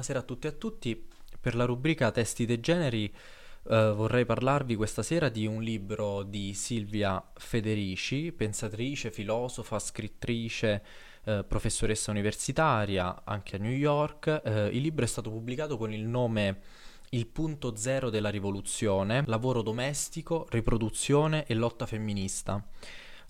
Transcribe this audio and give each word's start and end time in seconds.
buonasera 0.00 0.20
a 0.20 0.22
tutti 0.22 0.46
e 0.46 0.50
a 0.50 0.52
tutti. 0.54 1.08
Per 1.38 1.54
la 1.54 1.66
rubrica 1.66 2.10
Testi 2.10 2.46
dei 2.46 2.58
generi 2.58 3.04
eh, 3.68 3.92
vorrei 3.94 4.24
parlarvi 4.24 4.74
questa 4.74 5.02
sera 5.02 5.28
di 5.28 5.44
un 5.44 5.62
libro 5.62 6.22
di 6.22 6.54
Silvia 6.54 7.22
Federici, 7.34 8.32
pensatrice, 8.32 9.10
filosofa, 9.10 9.78
scrittrice, 9.78 10.82
eh, 11.24 11.44
professoressa 11.46 12.10
universitaria, 12.10 13.24
anche 13.24 13.56
a 13.56 13.58
New 13.58 13.72
York. 13.72 14.40
Eh, 14.42 14.68
il 14.68 14.80
libro 14.80 15.04
è 15.04 15.08
stato 15.08 15.28
pubblicato 15.28 15.76
con 15.76 15.92
il 15.92 16.06
nome 16.06 16.60
Il 17.10 17.26
punto 17.26 17.76
zero 17.76 18.08
della 18.08 18.30
rivoluzione, 18.30 19.24
lavoro 19.26 19.60
domestico, 19.60 20.46
riproduzione 20.48 21.44
e 21.44 21.52
lotta 21.52 21.84
femminista 21.84 22.64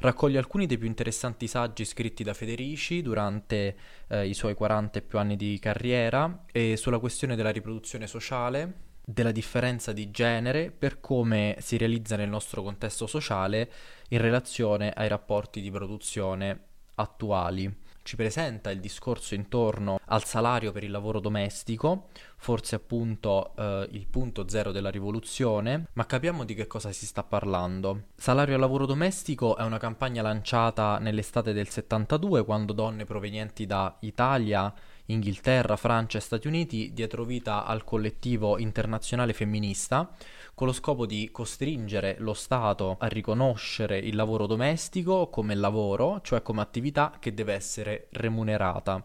raccoglie 0.01 0.39
alcuni 0.39 0.67
dei 0.67 0.79
più 0.79 0.87
interessanti 0.87 1.47
saggi 1.47 1.85
scritti 1.85 2.23
da 2.23 2.35
Federici 2.35 3.03
durante 3.03 3.77
eh, 4.09 4.27
i 4.27 4.35
suoi 4.35 4.55
40 4.55 4.99
e 4.99 5.03
più 5.03 5.19
anni 5.19 5.37
di 5.37 5.59
carriera 5.59 6.45
e 6.51 6.77
sulla 6.77 6.99
questione 6.99 7.37
della 7.37 7.51
riproduzione 7.51 8.07
sociale, 8.07 8.89
della 9.05 9.33
differenza 9.33 9.93
di 9.93 10.11
genere 10.11 10.71
per 10.71 11.01
come 11.01 11.57
si 11.61 11.77
realizza 11.77 12.17
nel 12.17 12.29
nostro 12.29 12.63
contesto 12.63 13.07
sociale 13.07 13.71
in 14.09 14.21
relazione 14.21 14.91
ai 14.91 15.09
rapporti 15.09 15.61
di 15.61 15.71
produzione 15.71 16.65
attuali. 16.95 17.89
Ci 18.03 18.17
presenta 18.17 18.71
il 18.71 18.81
discorso 18.81 19.35
intorno 19.35 20.01
al 20.07 20.25
salario 20.25 20.73
per 20.73 20.85
il 20.85 20.91
lavoro 20.91 21.21
domestico, 21.21 22.09
forse 22.41 22.75
appunto 22.75 23.53
eh, 23.55 23.87
il 23.91 24.07
punto 24.09 24.49
zero 24.49 24.73
della 24.73 24.89
rivoluzione, 24.89 25.89
ma 25.93 26.07
capiamo 26.07 26.45
di 26.45 26.55
che 26.55 26.67
cosa 26.67 26.91
si 26.91 27.05
sta 27.05 27.23
parlando. 27.23 28.05
Salario 28.17 28.55
al 28.55 28.61
lavoro 28.61 28.87
domestico 28.87 29.57
è 29.59 29.63
una 29.63 29.79
campagna 29.79 30.23
lanciata 30.23 30.99
nell'estate 30.99 31.53
del 31.53 31.69
72 31.69 32.43
quando 32.45 32.73
donne 32.73 33.05
provenienti 33.05 33.67
da 33.67 33.95
Italia, 34.01 34.73
Inghilterra, 35.07 35.77
Francia 35.77 36.17
e 36.17 36.23
Stati 36.23 36.47
Uniti 36.47 36.93
dietro 36.95 37.25
vita 37.25 37.67
al 37.67 37.85
collettivo 37.85 38.59
internazionale 38.59 39.35
femminista 39.35 40.11
con 40.55 40.67
lo 40.67 40.73
scopo 40.73 41.05
di 41.05 41.29
costringere 41.31 42.17
lo 42.21 42.33
Stato 42.33 42.97
a 43.01 43.07
riconoscere 43.07 43.99
il 43.99 44.17
lavoro 44.17 44.47
domestico 44.47 45.29
come 45.29 45.55
lavoro, 45.55 46.21
cioè 46.23 46.41
come 46.41 46.63
attività 46.63 47.17
che 47.19 47.35
deve 47.35 47.53
essere 47.53 48.09
remunerata. 48.13 49.05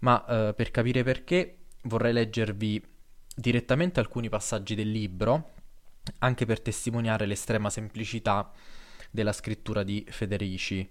Ma 0.00 0.24
eh, 0.26 0.54
per 0.54 0.72
capire 0.72 1.04
perché 1.04 1.58
vorrei 1.82 2.12
leggervi 2.12 2.84
direttamente 3.34 4.00
alcuni 4.00 4.28
passaggi 4.28 4.74
del 4.74 4.90
libro, 4.90 5.54
anche 6.18 6.46
per 6.46 6.60
testimoniare 6.60 7.26
l'estrema 7.26 7.70
semplicità 7.70 8.50
della 9.10 9.32
scrittura 9.32 9.82
di 9.82 10.04
Federici. 10.08 10.88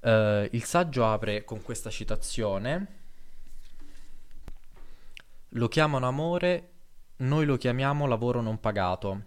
Uh, 0.00 0.48
il 0.50 0.64
saggio 0.64 1.06
apre 1.06 1.44
con 1.44 1.62
questa 1.62 1.88
citazione 1.88 3.00
lo 5.50 5.68
chiamano 5.68 6.08
amore, 6.08 6.70
noi 7.16 7.44
lo 7.44 7.56
chiamiamo 7.56 8.06
lavoro 8.06 8.40
non 8.40 8.58
pagato. 8.58 9.22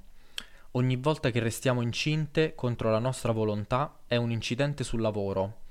Ogni 0.72 0.96
volta 0.96 1.30
che 1.30 1.40
restiamo 1.40 1.82
incinte 1.82 2.56
contro 2.56 2.90
la 2.90 3.00
nostra 3.00 3.32
volontà 3.32 4.00
è 4.08 4.16
un 4.16 4.32
incidente 4.32 4.84
sul 4.84 5.02
lavoro. 5.02 5.65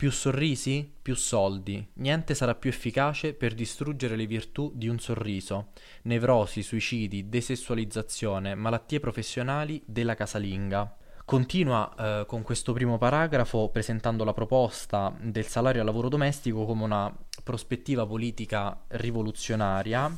Più 0.00 0.10
sorrisi, 0.10 0.90
più 1.02 1.14
soldi. 1.14 1.86
Niente 1.96 2.34
sarà 2.34 2.54
più 2.54 2.70
efficace 2.70 3.34
per 3.34 3.52
distruggere 3.52 4.16
le 4.16 4.24
virtù 4.24 4.72
di 4.74 4.88
un 4.88 4.98
sorriso. 4.98 5.72
Nevrosi, 6.04 6.62
suicidi, 6.62 7.28
desessualizzazione, 7.28 8.54
malattie 8.54 8.98
professionali 8.98 9.82
della 9.84 10.14
casalinga. 10.14 10.96
Continua 11.22 11.94
eh, 11.94 12.24
con 12.24 12.40
questo 12.40 12.72
primo 12.72 12.96
paragrafo 12.96 13.68
presentando 13.68 14.24
la 14.24 14.32
proposta 14.32 15.14
del 15.20 15.44
salario 15.44 15.82
al 15.82 15.86
lavoro 15.86 16.08
domestico 16.08 16.64
come 16.64 16.84
una 16.84 17.14
prospettiva 17.44 18.06
politica 18.06 18.82
rivoluzionaria 18.88 20.16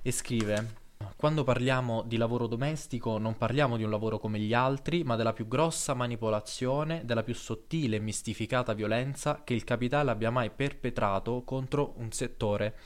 e 0.00 0.10
scrive 0.10 0.87
quando 1.18 1.42
parliamo 1.42 2.04
di 2.06 2.16
lavoro 2.16 2.46
domestico 2.46 3.18
non 3.18 3.36
parliamo 3.36 3.76
di 3.76 3.82
un 3.82 3.90
lavoro 3.90 4.20
come 4.20 4.38
gli 4.38 4.54
altri, 4.54 5.02
ma 5.02 5.16
della 5.16 5.32
più 5.32 5.48
grossa 5.48 5.92
manipolazione, 5.92 7.04
della 7.04 7.24
più 7.24 7.34
sottile 7.34 7.96
e 7.96 7.98
mistificata 7.98 8.72
violenza 8.72 9.42
che 9.42 9.52
il 9.52 9.64
capitale 9.64 10.12
abbia 10.12 10.30
mai 10.30 10.48
perpetrato 10.50 11.42
contro 11.42 11.94
un 11.96 12.12
settore 12.12 12.76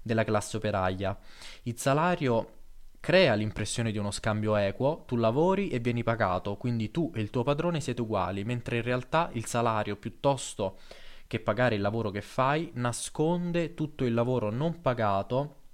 della 0.00 0.24
classe 0.24 0.56
operaia. 0.56 1.18
Il 1.64 1.78
salario 1.78 2.52
crea 2.98 3.34
l'impressione 3.34 3.92
di 3.92 3.98
uno 3.98 4.10
scambio 4.10 4.56
equo, 4.56 5.04
tu 5.06 5.16
lavori 5.16 5.68
e 5.68 5.78
vieni 5.78 6.02
pagato, 6.02 6.56
quindi 6.56 6.90
tu 6.90 7.12
e 7.14 7.20
il 7.20 7.28
tuo 7.28 7.42
padrone 7.42 7.82
siete 7.82 8.00
uguali, 8.00 8.42
mentre 8.42 8.76
in 8.76 8.84
realtà 8.84 9.28
il 9.34 9.44
salario 9.44 9.96
piuttosto 9.96 10.78
che 11.26 11.40
pagare 11.40 11.74
il 11.74 11.82
lavoro 11.82 12.08
che 12.10 12.22
fai 12.22 12.70
nasconde 12.76 13.74
tutto 13.74 14.06
il 14.06 14.14
lavoro 14.14 14.50
non 14.50 14.80
pagato 14.80 15.64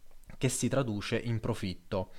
che 0.43 0.49
si 0.49 0.67
traduce 0.67 1.17
in 1.17 1.39
profitto. 1.39 2.11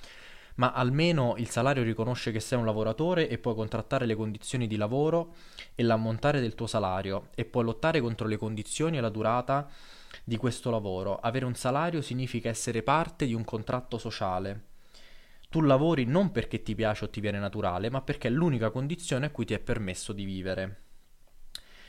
Ma 0.54 0.72
almeno 0.72 1.34
il 1.36 1.50
salario 1.50 1.82
riconosce 1.82 2.32
che 2.32 2.40
sei 2.40 2.58
un 2.58 2.64
lavoratore 2.64 3.28
e 3.28 3.36
puoi 3.36 3.54
contrattare 3.54 4.06
le 4.06 4.14
condizioni 4.14 4.66
di 4.66 4.76
lavoro 4.76 5.34
e 5.74 5.82
l'ammontare 5.82 6.40
del 6.40 6.54
tuo 6.54 6.66
salario 6.66 7.28
e 7.34 7.44
puoi 7.44 7.64
lottare 7.64 8.00
contro 8.00 8.26
le 8.26 8.38
condizioni 8.38 8.96
e 8.96 9.02
la 9.02 9.10
durata 9.10 9.68
di 10.24 10.38
questo 10.38 10.70
lavoro. 10.70 11.18
Avere 11.18 11.44
un 11.44 11.54
salario 11.54 12.00
significa 12.00 12.48
essere 12.48 12.82
parte 12.82 13.26
di 13.26 13.34
un 13.34 13.44
contratto 13.44 13.98
sociale. 13.98 14.68
Tu 15.50 15.60
lavori 15.60 16.06
non 16.06 16.30
perché 16.30 16.62
ti 16.62 16.74
piace 16.74 17.04
o 17.04 17.10
ti 17.10 17.20
viene 17.20 17.38
naturale, 17.38 17.90
ma 17.90 18.00
perché 18.00 18.28
è 18.28 18.30
l'unica 18.30 18.70
condizione 18.70 19.26
a 19.26 19.30
cui 19.30 19.44
ti 19.44 19.52
è 19.52 19.58
permesso 19.58 20.14
di 20.14 20.24
vivere. 20.24 20.80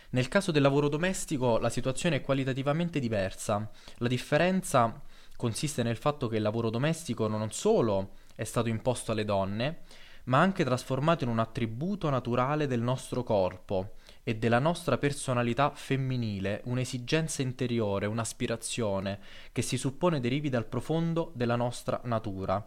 Nel 0.09 0.27
caso 0.27 0.51
del 0.51 0.63
lavoro 0.63 0.89
domestico 0.89 1.59
la 1.59 1.69
situazione 1.69 2.17
è 2.17 2.21
qualitativamente 2.21 2.99
diversa. 2.99 3.71
La 3.99 4.09
differenza 4.09 5.01
consiste 5.35 5.83
nel 5.83 5.97
fatto 5.97 6.27
che 6.27 6.37
il 6.37 6.41
lavoro 6.41 6.69
domestico 6.69 7.27
non 7.27 7.51
solo 7.51 8.11
è 8.35 8.43
stato 8.43 8.69
imposto 8.69 9.11
alle 9.11 9.25
donne, 9.25 9.79
ma 10.25 10.39
anche 10.39 10.63
trasformato 10.63 11.23
in 11.23 11.29
un 11.29 11.39
attributo 11.39 12.09
naturale 12.09 12.67
del 12.67 12.81
nostro 12.81 13.23
corpo 13.23 13.93
e 14.23 14.35
della 14.35 14.57
nostra 14.57 14.97
personalità 14.97 15.69
femminile, 15.75 16.61
un'esigenza 16.65 17.43
interiore, 17.43 18.07
un'aspirazione 18.07 19.19
che 19.51 19.61
si 19.61 19.77
suppone 19.77 20.19
derivi 20.19 20.49
dal 20.49 20.65
profondo 20.65 21.31
della 21.35 21.55
nostra 21.55 22.01
natura. 22.05 22.65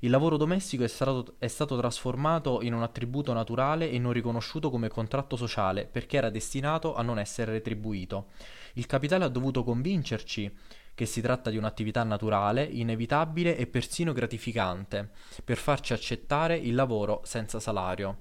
Il 0.00 0.10
lavoro 0.10 0.36
domestico 0.36 0.84
è 0.84 0.88
stato, 0.88 1.34
è 1.38 1.48
stato 1.48 1.76
trasformato 1.76 2.62
in 2.62 2.74
un 2.74 2.82
attributo 2.82 3.32
naturale 3.32 3.90
e 3.90 3.98
non 3.98 4.12
riconosciuto 4.12 4.70
come 4.70 4.88
contratto 4.88 5.34
sociale 5.34 5.86
perché 5.86 6.16
era 6.16 6.30
destinato 6.30 6.94
a 6.94 7.02
non 7.02 7.18
essere 7.18 7.50
retribuito. 7.50 8.28
Il 8.74 8.86
capitale 8.86 9.24
ha 9.24 9.28
dovuto 9.28 9.64
convincerci 9.64 10.54
che 11.00 11.06
si 11.06 11.22
tratta 11.22 11.48
di 11.48 11.56
un'attività 11.56 12.02
naturale, 12.02 12.62
inevitabile 12.62 13.56
e 13.56 13.66
persino 13.66 14.12
gratificante, 14.12 15.12
per 15.42 15.56
farci 15.56 15.94
accettare 15.94 16.58
il 16.58 16.74
lavoro 16.74 17.22
senza 17.24 17.58
salario. 17.58 18.18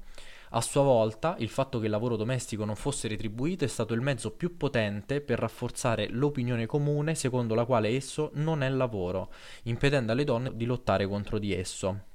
A 0.52 0.62
sua 0.62 0.84
volta, 0.84 1.36
il 1.40 1.50
fatto 1.50 1.80
che 1.80 1.88
il 1.88 1.92
lavoro 1.92 2.16
domestico 2.16 2.64
non 2.64 2.78
fosse 2.78 3.10
retribuito 3.10 3.66
è 3.66 3.68
stato 3.68 3.94
il 3.94 4.00
mezzo 4.00 4.32
più 4.32 4.56
potente 4.56 5.20
per 5.20 5.40
rafforzare 5.40 6.08
l'opinione 6.08 6.68
comune 6.68 7.16
secondo 7.16 7.54
la 7.54 7.66
quale 7.66 7.90
esso 7.90 8.32
non 8.36 8.64
è 8.64 8.70
lavoro, 8.70 9.30
impedendo 9.64 10.14
alle 10.14 10.24
donne 10.24 10.56
di 10.56 10.64
lottare 10.64 11.06
contro 11.06 11.38
di 11.38 11.54
esso. 11.54 12.09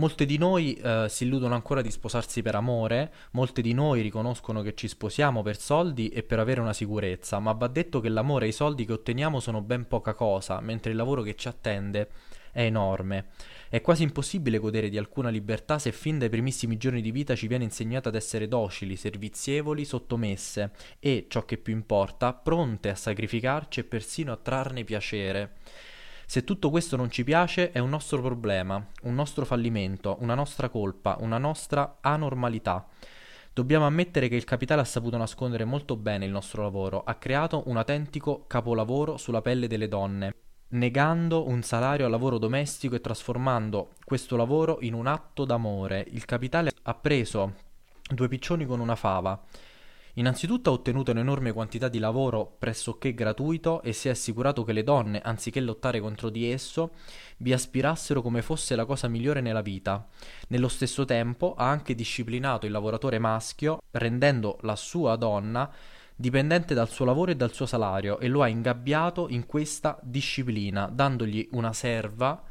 Molte 0.00 0.24
di 0.24 0.38
noi 0.38 0.72
eh, 0.76 1.08
si 1.10 1.24
illudono 1.24 1.52
ancora 1.52 1.82
di 1.82 1.90
sposarsi 1.90 2.40
per 2.40 2.54
amore, 2.54 3.12
molte 3.32 3.60
di 3.60 3.74
noi 3.74 4.00
riconoscono 4.00 4.62
che 4.62 4.74
ci 4.74 4.88
sposiamo 4.88 5.42
per 5.42 5.58
soldi 5.58 6.08
e 6.08 6.22
per 6.22 6.38
avere 6.38 6.62
una 6.62 6.72
sicurezza, 6.72 7.38
ma 7.38 7.52
va 7.52 7.66
detto 7.66 8.00
che 8.00 8.08
l'amore 8.08 8.46
e 8.46 8.48
i 8.48 8.52
soldi 8.52 8.86
che 8.86 8.94
otteniamo 8.94 9.40
sono 9.40 9.60
ben 9.60 9.86
poca 9.86 10.14
cosa, 10.14 10.58
mentre 10.60 10.92
il 10.92 10.96
lavoro 10.96 11.20
che 11.20 11.36
ci 11.36 11.48
attende 11.48 12.08
è 12.50 12.62
enorme. 12.62 13.26
È 13.68 13.82
quasi 13.82 14.02
impossibile 14.02 14.56
godere 14.56 14.88
di 14.88 14.96
alcuna 14.96 15.28
libertà 15.28 15.78
se 15.78 15.92
fin 15.92 16.18
dai 16.18 16.30
primissimi 16.30 16.78
giorni 16.78 17.02
di 17.02 17.10
vita 17.10 17.34
ci 17.34 17.46
viene 17.46 17.64
insegnato 17.64 18.08
ad 18.08 18.14
essere 18.14 18.48
docili, 18.48 18.96
servizievoli, 18.96 19.84
sottomesse 19.84 20.70
e, 20.98 21.26
ciò 21.28 21.44
che 21.44 21.58
più 21.58 21.74
importa, 21.74 22.32
pronte 22.32 22.88
a 22.88 22.94
sacrificarci 22.94 23.80
e 23.80 23.84
persino 23.84 24.32
a 24.32 24.38
trarne 24.38 24.82
piacere. 24.82 25.56
Se 26.30 26.44
tutto 26.44 26.70
questo 26.70 26.94
non 26.94 27.10
ci 27.10 27.24
piace 27.24 27.72
è 27.72 27.80
un 27.80 27.88
nostro 27.88 28.22
problema, 28.22 28.86
un 29.02 29.16
nostro 29.16 29.44
fallimento, 29.44 30.16
una 30.20 30.36
nostra 30.36 30.68
colpa, 30.68 31.16
una 31.18 31.38
nostra 31.38 31.96
anormalità. 32.00 32.86
Dobbiamo 33.52 33.84
ammettere 33.84 34.28
che 34.28 34.36
il 34.36 34.44
capitale 34.44 34.82
ha 34.82 34.84
saputo 34.84 35.16
nascondere 35.16 35.64
molto 35.64 35.96
bene 35.96 36.26
il 36.26 36.30
nostro 36.30 36.62
lavoro, 36.62 37.02
ha 37.02 37.16
creato 37.16 37.64
un 37.66 37.78
autentico 37.78 38.44
capolavoro 38.46 39.16
sulla 39.16 39.42
pelle 39.42 39.66
delle 39.66 39.88
donne 39.88 40.32
negando 40.68 41.48
un 41.48 41.62
salario 41.62 42.04
al 42.04 42.12
lavoro 42.12 42.38
domestico 42.38 42.94
e 42.94 43.00
trasformando 43.00 43.94
questo 44.04 44.36
lavoro 44.36 44.78
in 44.82 44.94
un 44.94 45.08
atto 45.08 45.44
d'amore. 45.44 46.06
Il 46.12 46.26
capitale 46.26 46.70
ha 46.82 46.94
preso 46.94 47.54
due 48.08 48.28
piccioni 48.28 48.66
con 48.66 48.78
una 48.78 48.94
fava. 48.94 49.36
Innanzitutto 50.14 50.70
ha 50.70 50.72
ottenuto 50.72 51.12
un'enorme 51.12 51.52
quantità 51.52 51.88
di 51.88 51.98
lavoro 51.98 52.56
pressoché 52.58 53.14
gratuito 53.14 53.80
e 53.82 53.92
si 53.92 54.08
è 54.08 54.10
assicurato 54.10 54.64
che 54.64 54.72
le 54.72 54.82
donne, 54.82 55.20
anziché 55.20 55.60
lottare 55.60 56.00
contro 56.00 56.30
di 56.30 56.50
esso, 56.50 56.92
vi 57.38 57.52
aspirassero 57.52 58.20
come 58.20 58.42
fosse 58.42 58.74
la 58.74 58.84
cosa 58.84 59.06
migliore 59.08 59.40
nella 59.40 59.62
vita. 59.62 60.08
Nello 60.48 60.68
stesso 60.68 61.04
tempo 61.04 61.54
ha 61.54 61.68
anche 61.68 61.94
disciplinato 61.94 62.66
il 62.66 62.72
lavoratore 62.72 63.18
maschio, 63.18 63.78
rendendo 63.92 64.58
la 64.62 64.76
sua 64.76 65.16
donna 65.16 65.70
dipendente 66.16 66.74
dal 66.74 66.90
suo 66.90 67.06
lavoro 67.06 67.30
e 67.30 67.36
dal 67.36 67.54
suo 67.54 67.64
salario, 67.64 68.18
e 68.18 68.28
lo 68.28 68.42
ha 68.42 68.48
ingabbiato 68.48 69.28
in 69.30 69.46
questa 69.46 69.98
disciplina, 70.02 70.86
dandogli 70.92 71.48
una 71.52 71.72
serva 71.72 72.42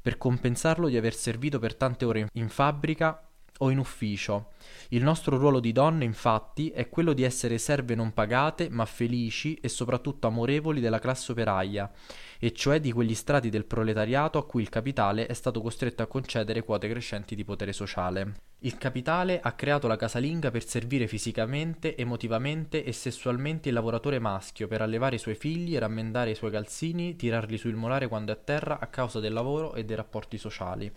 per 0.00 0.18
compensarlo 0.18 0.86
di 0.86 0.96
aver 0.96 1.14
servito 1.14 1.58
per 1.58 1.74
tante 1.74 2.04
ore 2.04 2.28
in 2.34 2.48
fabbrica 2.48 3.25
o 3.58 3.70
in 3.70 3.78
ufficio. 3.78 4.52
Il 4.90 5.02
nostro 5.02 5.36
ruolo 5.36 5.60
di 5.60 5.72
donne, 5.72 6.04
infatti, 6.04 6.70
è 6.70 6.88
quello 6.88 7.12
di 7.12 7.22
essere 7.22 7.58
serve 7.58 7.94
non 7.94 8.12
pagate, 8.12 8.68
ma 8.68 8.84
felici 8.84 9.54
e 9.54 9.68
soprattutto 9.68 10.26
amorevoli 10.26 10.80
della 10.80 10.98
classe 10.98 11.32
operaia, 11.32 11.90
e 12.38 12.52
cioè 12.52 12.80
di 12.80 12.92
quegli 12.92 13.14
strati 13.14 13.48
del 13.48 13.64
proletariato 13.64 14.38
a 14.38 14.46
cui 14.46 14.62
il 14.62 14.68
capitale 14.68 15.26
è 15.26 15.32
stato 15.32 15.60
costretto 15.60 16.02
a 16.02 16.06
concedere 16.06 16.62
quote 16.62 16.88
crescenti 16.88 17.34
di 17.34 17.44
potere 17.44 17.72
sociale. 17.72 18.34
Il 18.60 18.78
capitale 18.78 19.40
ha 19.40 19.52
creato 19.52 19.86
la 19.86 19.96
casalinga 19.96 20.50
per 20.50 20.64
servire 20.64 21.06
fisicamente, 21.06 21.96
emotivamente 21.96 22.84
e 22.84 22.92
sessualmente 22.92 23.68
il 23.68 23.74
lavoratore 23.74 24.18
maschio, 24.18 24.66
per 24.66 24.82
allevare 24.82 25.16
i 25.16 25.20
suoi 25.20 25.34
figli, 25.34 25.76
rammendare 25.76 26.30
i 26.30 26.34
suoi 26.34 26.50
calzini, 26.50 27.16
tirarli 27.16 27.58
sul 27.58 27.74
molare 27.74 28.08
quando 28.08 28.32
è 28.32 28.34
a 28.34 28.38
terra 28.42 28.78
a 28.78 28.86
causa 28.86 29.20
del 29.20 29.32
lavoro 29.32 29.74
e 29.74 29.84
dei 29.84 29.96
rapporti 29.96 30.38
sociali. 30.38 30.90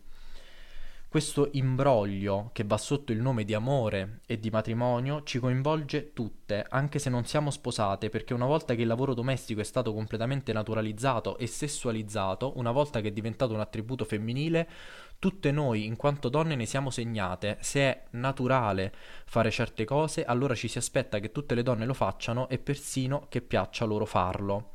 Questo 1.10 1.50
imbroglio 1.54 2.52
che 2.54 2.64
va 2.64 2.78
sotto 2.78 3.12
il 3.12 3.20
nome 3.20 3.44
di 3.44 3.56
amore 3.56 4.20
e 4.28 4.38
di 4.38 4.52
matrimonio 4.52 5.24
ci 5.24 5.40
coinvolge 5.40 6.14
tutte, 6.14 6.64
anche 6.70 7.00
se 7.00 7.10
non 7.10 7.26
siamo 7.26 7.50
sposate, 7.50 8.10
perché 8.10 8.36
una 8.36 8.46
volta 8.46 8.76
che 8.76 8.84
il 8.84 8.88
lavoro 8.88 9.16
domestico 9.16 9.60
è 9.60 9.64
stato 9.64 9.92
completamente 9.92 10.54
naturalizzato 10.54 11.40
e 11.40 11.48
sessualizzato, 11.48 12.54
una 12.58 12.70
volta 12.70 13.02
che 13.02 13.08
è 13.08 13.12
diventato 13.12 13.56
un 13.56 13.60
attributo 13.60 14.06
femminile, 14.06 14.70
tutte 15.18 15.50
noi, 15.50 15.86
in 15.88 15.96
quanto 15.96 16.30
donne, 16.30 16.56
ne 16.56 16.68
siamo 16.68 16.92
segnate. 16.92 17.58
Se 17.60 17.80
è 17.80 18.04
naturale 18.12 18.94
fare 19.26 19.50
certe 19.50 19.86
cose, 19.86 20.26
allora 20.26 20.54
ci 20.54 20.68
si 20.68 20.78
aspetta 20.78 21.18
che 21.18 21.32
tutte 21.32 21.56
le 21.56 21.64
donne 21.64 21.88
lo 21.88 21.96
facciano 21.96 22.48
e 22.50 22.60
persino 22.60 23.26
che 23.30 23.42
piaccia 23.42 23.84
loro 23.84 24.06
farlo. 24.06 24.74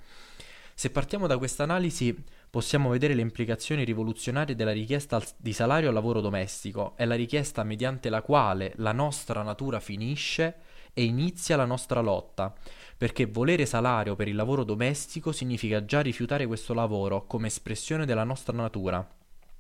Se 0.74 0.90
partiamo 0.90 1.28
da 1.28 1.38
questa 1.38 1.62
analisi, 1.62 2.24
possiamo 2.54 2.90
vedere 2.90 3.14
le 3.14 3.20
implicazioni 3.20 3.82
rivoluzionarie 3.82 4.54
della 4.54 4.70
richiesta 4.70 5.20
di 5.36 5.52
salario 5.52 5.88
al 5.88 5.94
lavoro 5.94 6.20
domestico. 6.20 6.92
È 6.94 7.04
la 7.04 7.16
richiesta 7.16 7.64
mediante 7.64 8.08
la 8.10 8.22
quale 8.22 8.74
la 8.76 8.92
nostra 8.92 9.42
natura 9.42 9.80
finisce 9.80 10.54
e 10.92 11.02
inizia 11.02 11.56
la 11.56 11.64
nostra 11.64 11.98
lotta, 11.98 12.54
perché 12.96 13.26
volere 13.26 13.66
salario 13.66 14.14
per 14.14 14.28
il 14.28 14.36
lavoro 14.36 14.62
domestico 14.62 15.32
significa 15.32 15.84
già 15.84 16.00
rifiutare 16.00 16.46
questo 16.46 16.74
lavoro 16.74 17.26
come 17.26 17.48
espressione 17.48 18.06
della 18.06 18.22
nostra 18.22 18.56
natura 18.56 19.04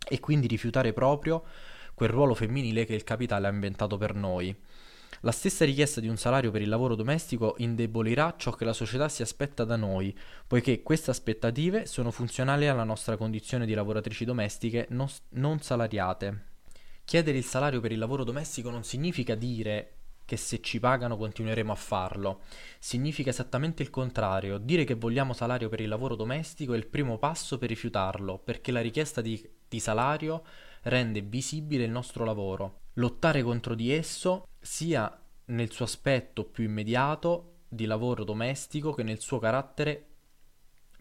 e 0.08 0.20
quindi 0.20 0.46
rifiutare 0.46 0.92
proprio 0.92 1.42
quel 1.94 2.10
ruolo 2.10 2.34
femminile 2.34 2.84
che 2.84 2.94
il 2.94 3.02
capitale 3.02 3.48
ha 3.48 3.50
inventato 3.50 3.96
per 3.96 4.14
noi. 4.14 4.56
La 5.20 5.32
stessa 5.32 5.64
richiesta 5.64 6.00
di 6.00 6.08
un 6.08 6.16
salario 6.16 6.50
per 6.50 6.62
il 6.62 6.68
lavoro 6.68 6.94
domestico 6.94 7.54
indebolirà 7.58 8.34
ciò 8.36 8.52
che 8.52 8.64
la 8.64 8.72
società 8.72 9.08
si 9.08 9.22
aspetta 9.22 9.64
da 9.64 9.76
noi, 9.76 10.16
poiché 10.46 10.82
queste 10.82 11.10
aspettative 11.10 11.86
sono 11.86 12.10
funzionali 12.10 12.68
alla 12.68 12.84
nostra 12.84 13.16
condizione 13.16 13.66
di 13.66 13.74
lavoratrici 13.74 14.24
domestiche 14.24 14.86
non, 14.90 15.08
non 15.30 15.60
salariate. 15.60 16.52
Chiedere 17.04 17.38
il 17.38 17.44
salario 17.44 17.80
per 17.80 17.92
il 17.92 17.98
lavoro 17.98 18.24
domestico 18.24 18.70
non 18.70 18.82
significa 18.82 19.34
dire 19.34 19.92
che 20.24 20.36
se 20.36 20.60
ci 20.62 20.80
pagano 20.80 21.16
continueremo 21.16 21.70
a 21.70 21.76
farlo. 21.76 22.40
Significa 22.78 23.30
esattamente 23.30 23.82
il 23.82 23.90
contrario. 23.90 24.58
Dire 24.58 24.84
che 24.84 24.94
vogliamo 24.94 25.32
salario 25.34 25.68
per 25.68 25.80
il 25.80 25.88
lavoro 25.88 26.16
domestico 26.16 26.72
è 26.72 26.76
il 26.76 26.86
primo 26.86 27.18
passo 27.18 27.58
per 27.58 27.68
rifiutarlo, 27.68 28.38
perché 28.38 28.72
la 28.72 28.80
richiesta 28.80 29.20
di, 29.20 29.46
di 29.68 29.80
salario 29.80 30.42
rende 30.82 31.20
visibile 31.20 31.84
il 31.84 31.90
nostro 31.90 32.24
lavoro. 32.24 32.83
Lottare 32.94 33.42
contro 33.42 33.74
di 33.74 33.90
esso 33.90 34.50
sia 34.60 35.20
nel 35.46 35.72
suo 35.72 35.84
aspetto 35.84 36.44
più 36.44 36.62
immediato 36.62 37.62
di 37.68 37.86
lavoro 37.86 38.22
domestico 38.22 38.92
che 38.92 39.02
nel 39.02 39.18
suo 39.18 39.40
carattere 39.40 40.06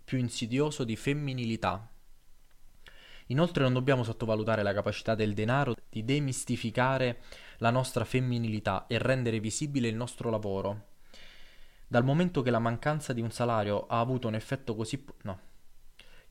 più 0.03 0.17
insidioso 0.17 0.83
di 0.83 0.95
femminilità. 0.95 1.87
Inoltre 3.27 3.61
non 3.61 3.73
dobbiamo 3.73 4.03
sottovalutare 4.03 4.63
la 4.63 4.73
capacità 4.73 5.13
del 5.13 5.35
denaro 5.35 5.75
di 5.87 6.03
demistificare 6.03 7.21
la 7.57 7.69
nostra 7.69 8.05
femminilità 8.05 8.87
e 8.87 8.97
rendere 8.97 9.39
visibile 9.39 9.87
il 9.87 9.95
nostro 9.95 10.31
lavoro. 10.31 10.87
Dal 11.87 12.03
momento 12.03 12.41
che 12.41 12.49
la 12.49 12.57
mancanza 12.57 13.13
di 13.13 13.21
un 13.21 13.29
salario 13.29 13.85
ha 13.85 13.99
avuto 13.99 14.27
un 14.27 14.33
effetto 14.33 14.75
così... 14.75 15.05
no 15.21 15.51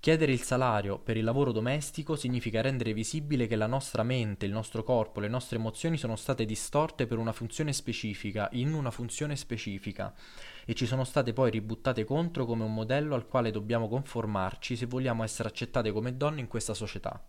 Chiedere 0.02 0.32
il 0.32 0.42
salario 0.42 0.98
per 0.98 1.16
il 1.16 1.22
lavoro 1.22 1.52
domestico 1.52 2.16
significa 2.16 2.60
rendere 2.60 2.92
visibile 2.92 3.46
che 3.46 3.54
la 3.54 3.68
nostra 3.68 4.02
mente, 4.02 4.46
il 4.46 4.50
nostro 4.50 4.82
corpo, 4.82 5.20
le 5.20 5.28
nostre 5.28 5.58
emozioni 5.58 5.96
sono 5.96 6.16
state 6.16 6.44
distorte 6.44 7.06
per 7.06 7.18
una 7.18 7.30
funzione 7.30 7.72
specifica, 7.72 8.48
in 8.54 8.72
una 8.72 8.90
funzione 8.90 9.36
specifica, 9.36 10.12
e 10.64 10.74
ci 10.74 10.86
sono 10.86 11.04
state 11.04 11.32
poi 11.32 11.52
ributtate 11.52 12.02
contro 12.02 12.46
come 12.46 12.64
un 12.64 12.74
modello 12.74 13.14
al 13.14 13.28
quale 13.28 13.52
dobbiamo 13.52 13.86
conformarci 13.86 14.74
se 14.74 14.86
vogliamo 14.86 15.22
essere 15.22 15.48
accettate 15.48 15.92
come 15.92 16.16
donne 16.16 16.40
in 16.40 16.48
questa 16.48 16.74
società. 16.74 17.24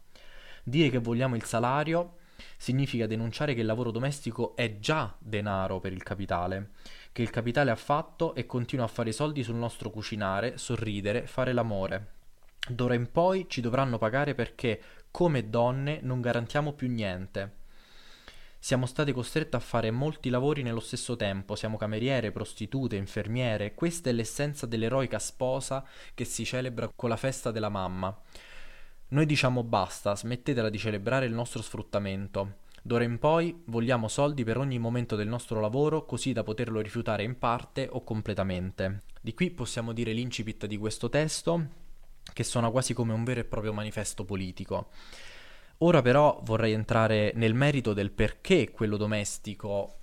Dire 0.63 0.89
che 0.89 0.97
vogliamo 0.97 1.35
il 1.35 1.43
salario 1.43 2.15
significa 2.57 3.05
denunciare 3.05 3.53
che 3.53 3.59
il 3.59 3.67
lavoro 3.67 3.91
domestico 3.91 4.55
è 4.55 4.79
già 4.79 5.15
denaro 5.19 5.79
per 5.79 5.93
il 5.93 6.01
capitale, 6.01 6.71
che 7.11 7.21
il 7.21 7.29
capitale 7.29 7.69
ha 7.69 7.75
fatto 7.75 8.33
e 8.33 8.47
continua 8.47 8.85
a 8.85 8.89
fare 8.89 9.11
soldi 9.11 9.43
sul 9.43 9.57
nostro 9.57 9.91
cucinare, 9.91 10.57
sorridere, 10.57 11.27
fare 11.27 11.53
l'amore. 11.53 12.21
D'ora 12.69 12.93
in 12.93 13.11
poi 13.11 13.45
ci 13.49 13.59
dovranno 13.59 13.97
pagare 13.97 14.35
perché, 14.35 14.81
come 15.11 15.49
donne, 15.49 15.99
non 16.01 16.21
garantiamo 16.21 16.71
più 16.71 16.87
niente. 16.89 17.61
Siamo 18.57 18.85
state 18.85 19.11
costrette 19.11 19.57
a 19.57 19.59
fare 19.59 19.91
molti 19.91 20.29
lavori 20.29 20.63
nello 20.63 20.79
stesso 20.79 21.17
tempo, 21.17 21.55
siamo 21.55 21.75
cameriere, 21.75 22.31
prostitute, 22.31 22.95
infermiere, 22.95 23.73
questa 23.73 24.09
è 24.09 24.13
l'essenza 24.13 24.65
dell'eroica 24.65 25.19
sposa 25.19 25.85
che 26.13 26.23
si 26.23 26.45
celebra 26.45 26.89
con 26.95 27.09
la 27.09 27.17
festa 27.17 27.51
della 27.51 27.67
mamma. 27.67 28.17
Noi 29.09 29.25
diciamo 29.25 29.63
basta, 29.63 30.15
smettetela 30.15 30.69
di 30.69 30.77
celebrare 30.77 31.25
il 31.25 31.33
nostro 31.33 31.61
sfruttamento. 31.61 32.61
D'ora 32.81 33.03
in 33.03 33.19
poi 33.19 33.63
vogliamo 33.65 34.07
soldi 34.07 34.45
per 34.45 34.57
ogni 34.57 34.79
momento 34.79 35.17
del 35.17 35.27
nostro 35.27 35.59
lavoro 35.59 36.05
così 36.05 36.31
da 36.31 36.43
poterlo 36.43 36.79
rifiutare 36.79 37.23
in 37.23 37.37
parte 37.37 37.89
o 37.91 38.05
completamente. 38.05 39.03
Di 39.19 39.33
qui 39.33 39.51
possiamo 39.51 39.91
dire 39.91 40.13
l'incipit 40.13 40.65
di 40.65 40.77
questo 40.77 41.09
testo 41.09 41.81
che 42.31 42.43
suona 42.43 42.69
quasi 42.69 42.93
come 42.93 43.13
un 43.13 43.23
vero 43.23 43.41
e 43.41 43.45
proprio 43.45 43.73
manifesto 43.73 44.23
politico. 44.23 44.89
Ora 45.79 46.01
però 46.01 46.39
vorrei 46.43 46.73
entrare 46.73 47.33
nel 47.35 47.53
merito 47.53 47.93
del 47.93 48.11
perché 48.11 48.71
quello 48.71 48.95
domestico 48.95 49.97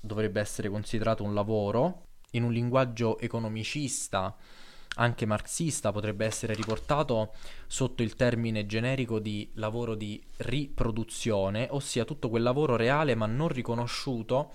dovrebbe 0.00 0.40
essere 0.40 0.68
considerato 0.70 1.22
un 1.22 1.34
lavoro, 1.34 2.04
in 2.32 2.44
un 2.44 2.52
linguaggio 2.52 3.18
economicista, 3.18 4.34
anche 4.94 5.26
marxista, 5.26 5.92
potrebbe 5.92 6.24
essere 6.24 6.54
riportato 6.54 7.32
sotto 7.66 8.02
il 8.02 8.16
termine 8.16 8.66
generico 8.66 9.18
di 9.18 9.50
lavoro 9.54 9.94
di 9.94 10.22
riproduzione, 10.38 11.68
ossia 11.70 12.04
tutto 12.04 12.28
quel 12.28 12.42
lavoro 12.42 12.76
reale 12.76 13.14
ma 13.14 13.26
non 13.26 13.48
riconosciuto 13.48 14.52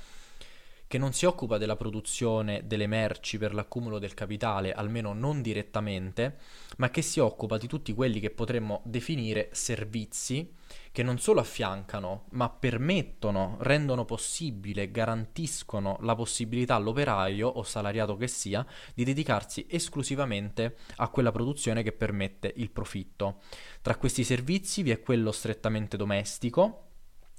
che 0.93 0.99
non 0.99 1.11
si 1.11 1.25
occupa 1.25 1.57
della 1.57 1.75
produzione 1.75 2.67
delle 2.67 2.85
merci 2.85 3.39
per 3.39 3.55
l'accumulo 3.55 3.97
del 3.97 4.13
capitale, 4.13 4.73
almeno 4.73 5.11
non 5.13 5.41
direttamente, 5.41 6.37
ma 6.77 6.91
che 6.91 7.01
si 7.01 7.19
occupa 7.19 7.57
di 7.57 7.65
tutti 7.65 7.95
quelli 7.95 8.19
che 8.19 8.29
potremmo 8.29 8.83
definire 8.85 9.49
servizi 9.53 10.53
che 10.91 11.01
non 11.01 11.17
solo 11.17 11.39
affiancano, 11.39 12.25
ma 12.33 12.47
permettono, 12.47 13.57
rendono 13.61 14.05
possibile, 14.05 14.91
garantiscono 14.91 15.97
la 16.01 16.13
possibilità 16.13 16.75
all'operaio 16.75 17.47
o 17.47 17.63
salariato 17.63 18.15
che 18.15 18.27
sia 18.27 18.63
di 18.93 19.03
dedicarsi 19.03 19.65
esclusivamente 19.67 20.75
a 20.97 21.07
quella 21.07 21.31
produzione 21.31 21.81
che 21.81 21.93
permette 21.93 22.53
il 22.57 22.69
profitto. 22.69 23.41
Tra 23.81 23.95
questi 23.95 24.23
servizi 24.23 24.83
vi 24.83 24.91
è 24.91 25.01
quello 25.01 25.31
strettamente 25.31 25.97
domestico, 25.97 26.89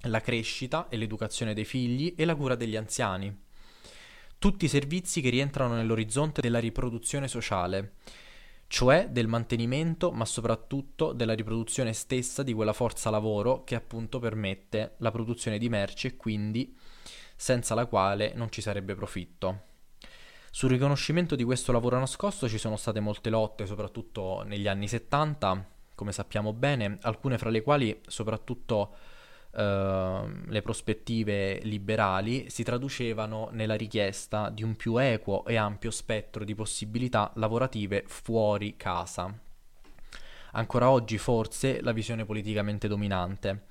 la 0.08 0.20
crescita 0.20 0.88
e 0.88 0.96
l'educazione 0.96 1.54
dei 1.54 1.64
figli 1.64 2.14
e 2.16 2.24
la 2.24 2.34
cura 2.34 2.56
degli 2.56 2.74
anziani. 2.74 3.43
Tutti 4.44 4.66
i 4.66 4.68
servizi 4.68 5.22
che 5.22 5.30
rientrano 5.30 5.74
nell'orizzonte 5.74 6.42
della 6.42 6.58
riproduzione 6.58 7.28
sociale, 7.28 7.94
cioè 8.66 9.08
del 9.08 9.26
mantenimento, 9.26 10.12
ma 10.12 10.26
soprattutto 10.26 11.14
della 11.14 11.32
riproduzione 11.32 11.94
stessa 11.94 12.42
di 12.42 12.52
quella 12.52 12.74
forza 12.74 13.08
lavoro 13.08 13.64
che 13.64 13.74
appunto 13.74 14.18
permette 14.18 14.96
la 14.98 15.10
produzione 15.10 15.56
di 15.56 15.70
merci 15.70 16.08
e 16.08 16.16
quindi 16.16 16.76
senza 17.34 17.74
la 17.74 17.86
quale 17.86 18.34
non 18.34 18.50
ci 18.50 18.60
sarebbe 18.60 18.94
profitto. 18.94 19.62
Sul 20.50 20.68
riconoscimento 20.68 21.36
di 21.36 21.44
questo 21.44 21.72
lavoro 21.72 21.98
nascosto 21.98 22.46
ci 22.46 22.58
sono 22.58 22.76
state 22.76 23.00
molte 23.00 23.30
lotte, 23.30 23.64
soprattutto 23.64 24.42
negli 24.42 24.68
anni 24.68 24.88
70, 24.88 25.70
come 25.94 26.12
sappiamo 26.12 26.52
bene, 26.52 26.98
alcune 27.00 27.38
fra 27.38 27.48
le 27.48 27.62
quali 27.62 27.98
soprattutto 28.06 28.94
le 29.56 30.62
prospettive 30.62 31.60
liberali 31.62 32.50
si 32.50 32.64
traducevano 32.64 33.50
nella 33.52 33.76
richiesta 33.76 34.50
di 34.50 34.62
un 34.64 34.74
più 34.74 34.96
equo 34.96 35.44
e 35.44 35.56
ampio 35.56 35.90
spettro 35.90 36.44
di 36.44 36.54
possibilità 36.54 37.30
lavorative 37.36 38.04
fuori 38.06 38.76
casa. 38.76 39.32
Ancora 40.52 40.90
oggi 40.90 41.18
forse 41.18 41.80
la 41.82 41.92
visione 41.92 42.24
politicamente 42.24 42.88
dominante. 42.88 43.62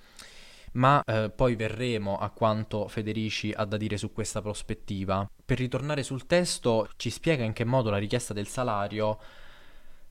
ma 0.74 1.04
eh, 1.04 1.30
poi 1.30 1.56
verremo 1.56 2.18
a 2.18 2.30
quanto 2.30 2.88
Federici 2.88 3.52
ha 3.56 3.66
da 3.66 3.78
dire 3.78 3.98
su 3.98 4.12
questa 4.12 4.42
prospettiva. 4.42 5.30
Per 5.46 5.58
ritornare 5.58 6.04
sul 6.04 6.26
testo, 6.26 6.90
ci 6.96 7.10
spiega 7.10 7.44
in 7.44 7.54
che 7.54 7.66
modo 7.66 7.90
la 7.90 7.98
richiesta 7.98 8.34
del 8.34 8.48
salario 8.48 9.20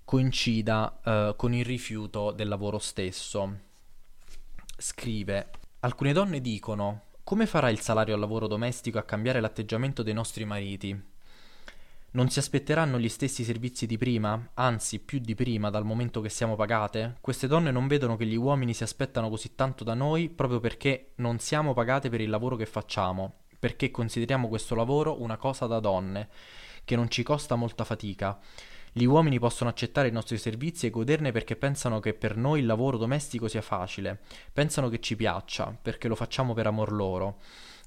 coincida 0.04 1.00
eh, 1.04 1.34
con 1.36 1.54
il 1.54 1.64
rifiuto 1.64 2.32
del 2.32 2.48
lavoro 2.48 2.78
stesso. 2.78 3.58
Scrive: 4.76 5.50
Alcune 5.84 6.12
donne 6.12 6.40
dicono: 6.40 7.06
Come 7.24 7.44
farà 7.44 7.68
il 7.68 7.80
salario 7.80 8.14
al 8.14 8.20
lavoro 8.20 8.46
domestico 8.46 8.98
a 8.98 9.02
cambiare 9.02 9.40
l'atteggiamento 9.40 10.04
dei 10.04 10.14
nostri 10.14 10.44
mariti? 10.44 10.96
Non 12.12 12.30
si 12.30 12.38
aspetteranno 12.38 13.00
gli 13.00 13.08
stessi 13.08 13.42
servizi 13.42 13.86
di 13.86 13.98
prima, 13.98 14.50
anzi 14.54 15.00
più 15.00 15.18
di 15.18 15.34
prima 15.34 15.70
dal 15.70 15.84
momento 15.84 16.20
che 16.20 16.28
siamo 16.28 16.54
pagate? 16.54 17.16
Queste 17.20 17.48
donne 17.48 17.72
non 17.72 17.88
vedono 17.88 18.14
che 18.14 18.26
gli 18.26 18.36
uomini 18.36 18.74
si 18.74 18.84
aspettano 18.84 19.28
così 19.28 19.56
tanto 19.56 19.82
da 19.82 19.94
noi 19.94 20.28
proprio 20.28 20.60
perché 20.60 21.14
non 21.16 21.40
siamo 21.40 21.72
pagate 21.72 22.08
per 22.10 22.20
il 22.20 22.30
lavoro 22.30 22.54
che 22.54 22.66
facciamo, 22.66 23.38
perché 23.58 23.90
consideriamo 23.90 24.46
questo 24.46 24.76
lavoro 24.76 25.20
una 25.20 25.36
cosa 25.36 25.66
da 25.66 25.80
donne, 25.80 26.28
che 26.84 26.94
non 26.94 27.10
ci 27.10 27.24
costa 27.24 27.56
molta 27.56 27.82
fatica. 27.82 28.38
Gli 28.94 29.04
uomini 29.04 29.38
possono 29.38 29.70
accettare 29.70 30.08
i 30.08 30.12
nostri 30.12 30.36
servizi 30.36 30.84
e 30.84 30.90
goderne 30.90 31.32
perché 31.32 31.56
pensano 31.56 31.98
che 31.98 32.12
per 32.12 32.36
noi 32.36 32.60
il 32.60 32.66
lavoro 32.66 32.98
domestico 32.98 33.48
sia 33.48 33.62
facile, 33.62 34.20
pensano 34.52 34.90
che 34.90 35.00
ci 35.00 35.16
piaccia, 35.16 35.74
perché 35.80 36.08
lo 36.08 36.14
facciamo 36.14 36.52
per 36.52 36.66
amor 36.66 36.92
loro. 36.92 37.38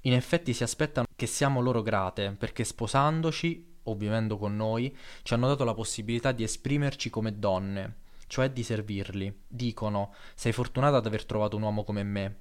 In 0.01 0.13
effetti 0.13 0.51
si 0.51 0.63
aspettano 0.63 1.05
che 1.15 1.27
siamo 1.27 1.61
loro 1.61 1.83
grate, 1.83 2.35
perché 2.37 2.63
sposandoci 2.63 3.73
o 3.83 3.93
vivendo 3.93 4.37
con 4.37 4.55
noi, 4.55 4.95
ci 5.21 5.35
hanno 5.35 5.47
dato 5.47 5.63
la 5.63 5.75
possibilità 5.75 6.31
di 6.31 6.41
esprimerci 6.41 7.11
come 7.11 7.37
donne, 7.37 7.97
cioè 8.25 8.49
di 8.49 8.63
servirli. 8.63 9.41
Dicono: 9.47 10.11
Sei 10.33 10.53
fortunata 10.53 10.97
ad 10.97 11.05
aver 11.05 11.25
trovato 11.25 11.55
un 11.55 11.61
uomo 11.61 11.83
come 11.83 12.01
me. 12.01 12.37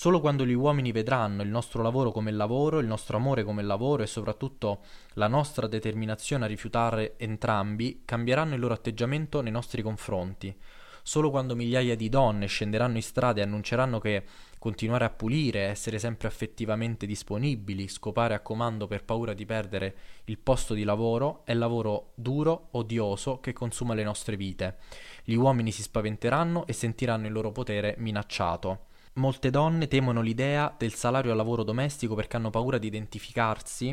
Solo 0.00 0.20
quando 0.20 0.46
gli 0.46 0.52
uomini 0.52 0.92
vedranno 0.92 1.42
il 1.42 1.48
nostro 1.48 1.82
lavoro 1.82 2.12
come 2.12 2.30
lavoro, 2.30 2.78
il 2.78 2.86
nostro 2.86 3.16
amore 3.16 3.42
come 3.42 3.64
lavoro 3.64 4.04
e 4.04 4.06
soprattutto 4.06 4.78
la 5.14 5.26
nostra 5.26 5.66
determinazione 5.66 6.44
a 6.44 6.46
rifiutare 6.46 7.18
entrambi, 7.18 8.02
cambieranno 8.04 8.54
il 8.54 8.60
loro 8.60 8.74
atteggiamento 8.74 9.40
nei 9.40 9.50
nostri 9.50 9.82
confronti. 9.82 10.56
Solo 11.02 11.30
quando 11.30 11.56
migliaia 11.56 11.96
di 11.96 12.08
donne 12.08 12.46
scenderanno 12.46 12.94
in 12.94 13.02
strada 13.02 13.40
e 13.40 13.42
annunceranno 13.42 13.98
che 13.98 14.22
continuare 14.60 15.04
a 15.04 15.10
pulire, 15.10 15.62
essere 15.62 15.98
sempre 15.98 16.28
affettivamente 16.28 17.04
disponibili, 17.04 17.88
scopare 17.88 18.34
a 18.34 18.40
comando 18.40 18.86
per 18.86 19.02
paura 19.02 19.34
di 19.34 19.46
perdere 19.46 19.96
il 20.26 20.38
posto 20.38 20.74
di 20.74 20.84
lavoro, 20.84 21.42
è 21.44 21.54
lavoro 21.54 22.12
duro, 22.14 22.68
odioso, 22.70 23.40
che 23.40 23.52
consuma 23.52 23.94
le 23.94 24.04
nostre 24.04 24.36
vite. 24.36 24.76
Gli 25.24 25.34
uomini 25.34 25.72
si 25.72 25.82
spaventeranno 25.82 26.68
e 26.68 26.72
sentiranno 26.72 27.26
il 27.26 27.32
loro 27.32 27.50
potere 27.50 27.96
minacciato. 27.98 28.86
Molte 29.18 29.50
donne 29.50 29.88
temono 29.88 30.20
l'idea 30.20 30.72
del 30.78 30.94
salario 30.94 31.32
al 31.32 31.36
lavoro 31.36 31.64
domestico 31.64 32.14
perché 32.14 32.36
hanno 32.36 32.50
paura 32.50 32.78
di 32.78 32.86
identificarsi 32.86 33.92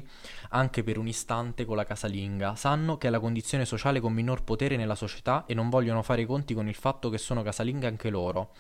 anche 0.50 0.84
per 0.84 1.00
un 1.00 1.08
istante 1.08 1.66
con 1.66 1.76
la 1.76 1.84
casalinga. 1.84 2.56
Sanno 2.56 3.00
che 3.00 3.08
è 3.08 3.10
la 3.10 3.20
condizione 3.20 3.66
sociale 3.66 4.00
con 4.00 4.14
minor 4.14 4.44
potere 4.44 4.76
nella 4.76 4.94
società 4.94 5.46
e 5.48 5.56
non 5.56 5.70
vogliono 5.70 6.04
fare 6.04 6.22
i 6.22 6.26
conti 6.28 6.54
con 6.54 6.68
il 6.68 6.76
fatto 6.76 7.10
che 7.10 7.18
sono 7.18 7.42
casalinghe 7.42 7.88
anche 7.88 8.12
loro. 8.12 8.52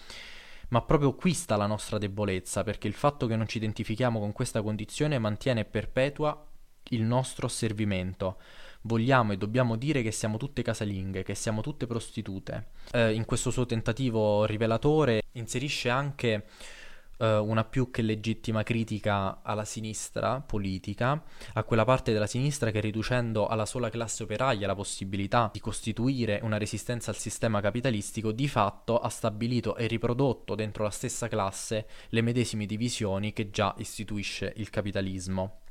Ma 0.69 0.81
proprio 0.81 1.13
qui 1.13 1.33
sta 1.33 1.55
la 1.55 1.67
nostra 1.67 1.99
debolezza, 1.99 2.63
perché 2.63 2.87
il 2.87 2.95
fatto 2.95 3.27
che 3.27 3.35
non 3.35 3.47
ci 3.47 3.57
identifichiamo 3.57 4.19
con 4.19 4.31
questa 4.31 4.63
condizione 4.63 5.19
mantiene 5.19 5.59
e 5.61 5.65
perpetua 5.65 6.47
il 6.89 7.03
nostro 7.03 7.45
asservimento. 7.45 8.37
Vogliamo 8.87 9.33
e 9.33 9.37
dobbiamo 9.37 9.77
dire 9.77 10.03
che 10.03 10.11
siamo 10.11 10.37
tutte 10.37 10.61
casalinghe, 10.61 11.23
che 11.23 11.33
siamo 11.33 11.61
tutte 11.61 11.87
prostitute. 11.87 12.67
Eh, 12.91 13.13
in 13.13 13.25
questo 13.25 13.49
suo 13.49 13.65
tentativo 13.65 14.45
rivelatore 14.45 15.23
inserisce 15.31 15.89
anche 15.89 16.45
eh, 17.17 17.35
una 17.37 17.63
più 17.63 17.89
che 17.89 18.03
legittima 18.03 18.61
critica 18.61 19.41
alla 19.41 19.65
sinistra 19.65 20.39
politica, 20.39 21.19
a 21.53 21.63
quella 21.63 21.83
parte 21.83 22.13
della 22.13 22.27
sinistra 22.27 22.69
che 22.69 22.79
riducendo 22.79 23.47
alla 23.47 23.65
sola 23.65 23.89
classe 23.89 24.21
operaia 24.21 24.67
la 24.67 24.75
possibilità 24.75 25.49
di 25.51 25.59
costituire 25.59 26.39
una 26.43 26.59
resistenza 26.59 27.09
al 27.09 27.17
sistema 27.17 27.61
capitalistico, 27.61 28.31
di 28.31 28.47
fatto 28.47 28.99
ha 28.99 29.09
stabilito 29.09 29.75
e 29.77 29.87
riprodotto 29.87 30.53
dentro 30.53 30.83
la 30.83 30.91
stessa 30.91 31.27
classe 31.27 31.87
le 32.09 32.21
medesime 32.21 32.67
divisioni 32.67 33.33
che 33.33 33.49
già 33.49 33.73
istituisce 33.79 34.53
il 34.57 34.69
capitalismo. 34.69 35.61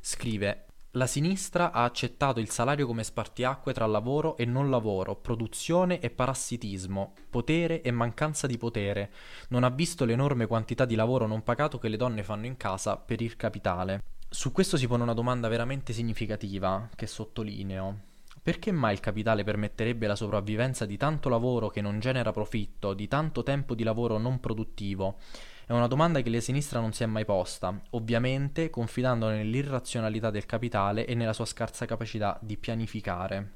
Scrive 0.00 0.64
la 0.96 1.06
sinistra 1.06 1.72
ha 1.72 1.84
accettato 1.84 2.40
il 2.40 2.48
salario 2.48 2.86
come 2.86 3.04
spartiacque 3.04 3.74
tra 3.74 3.84
lavoro 3.84 4.36
e 4.38 4.46
non 4.46 4.70
lavoro, 4.70 5.14
produzione 5.14 6.00
e 6.00 6.08
parassitismo, 6.08 7.12
potere 7.28 7.82
e 7.82 7.90
mancanza 7.90 8.46
di 8.46 8.56
potere. 8.56 9.10
Non 9.50 9.62
ha 9.62 9.68
visto 9.68 10.06
l'enorme 10.06 10.46
quantità 10.46 10.86
di 10.86 10.94
lavoro 10.94 11.26
non 11.26 11.42
pagato 11.42 11.78
che 11.78 11.88
le 11.88 11.98
donne 11.98 12.22
fanno 12.22 12.46
in 12.46 12.56
casa 12.56 12.96
per 12.96 13.20
il 13.20 13.36
capitale. 13.36 14.02
Su 14.28 14.52
questo 14.52 14.78
si 14.78 14.86
pone 14.86 15.02
una 15.02 15.12
domanda 15.12 15.48
veramente 15.48 15.92
significativa, 15.92 16.88
che 16.94 17.06
sottolineo. 17.06 17.98
Perché 18.42 18.72
mai 18.72 18.94
il 18.94 19.00
capitale 19.00 19.44
permetterebbe 19.44 20.06
la 20.06 20.16
sopravvivenza 20.16 20.86
di 20.86 20.96
tanto 20.96 21.28
lavoro 21.28 21.68
che 21.68 21.82
non 21.82 22.00
genera 22.00 22.32
profitto, 22.32 22.94
di 22.94 23.06
tanto 23.06 23.42
tempo 23.42 23.74
di 23.74 23.82
lavoro 23.82 24.16
non 24.16 24.40
produttivo? 24.40 25.18
È 25.68 25.72
una 25.72 25.88
domanda 25.88 26.20
che 26.20 26.30
la 26.30 26.38
sinistra 26.38 26.78
non 26.78 26.92
si 26.92 27.02
è 27.02 27.06
mai 27.06 27.24
posta, 27.24 27.76
ovviamente 27.90 28.70
confidando 28.70 29.28
nell'irrazionalità 29.28 30.30
del 30.30 30.46
capitale 30.46 31.06
e 31.06 31.16
nella 31.16 31.32
sua 31.32 31.44
scarsa 31.44 31.86
capacità 31.86 32.38
di 32.40 32.56
pianificare. 32.56 33.52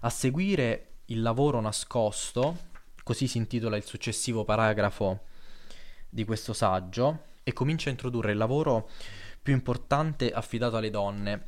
A 0.00 0.10
seguire 0.10 0.96
il 1.06 1.22
lavoro 1.22 1.58
nascosto, 1.60 2.58
così 3.02 3.26
si 3.26 3.38
intitola 3.38 3.78
il 3.78 3.84
successivo 3.84 4.44
paragrafo 4.44 5.20
di 6.06 6.26
questo 6.26 6.52
saggio, 6.52 7.22
e 7.44 7.54
comincia 7.54 7.88
a 7.88 7.92
introdurre 7.92 8.32
il 8.32 8.36
lavoro 8.36 8.90
più 9.40 9.54
importante 9.54 10.30
affidato 10.32 10.76
alle 10.76 10.90
donne, 10.90 11.46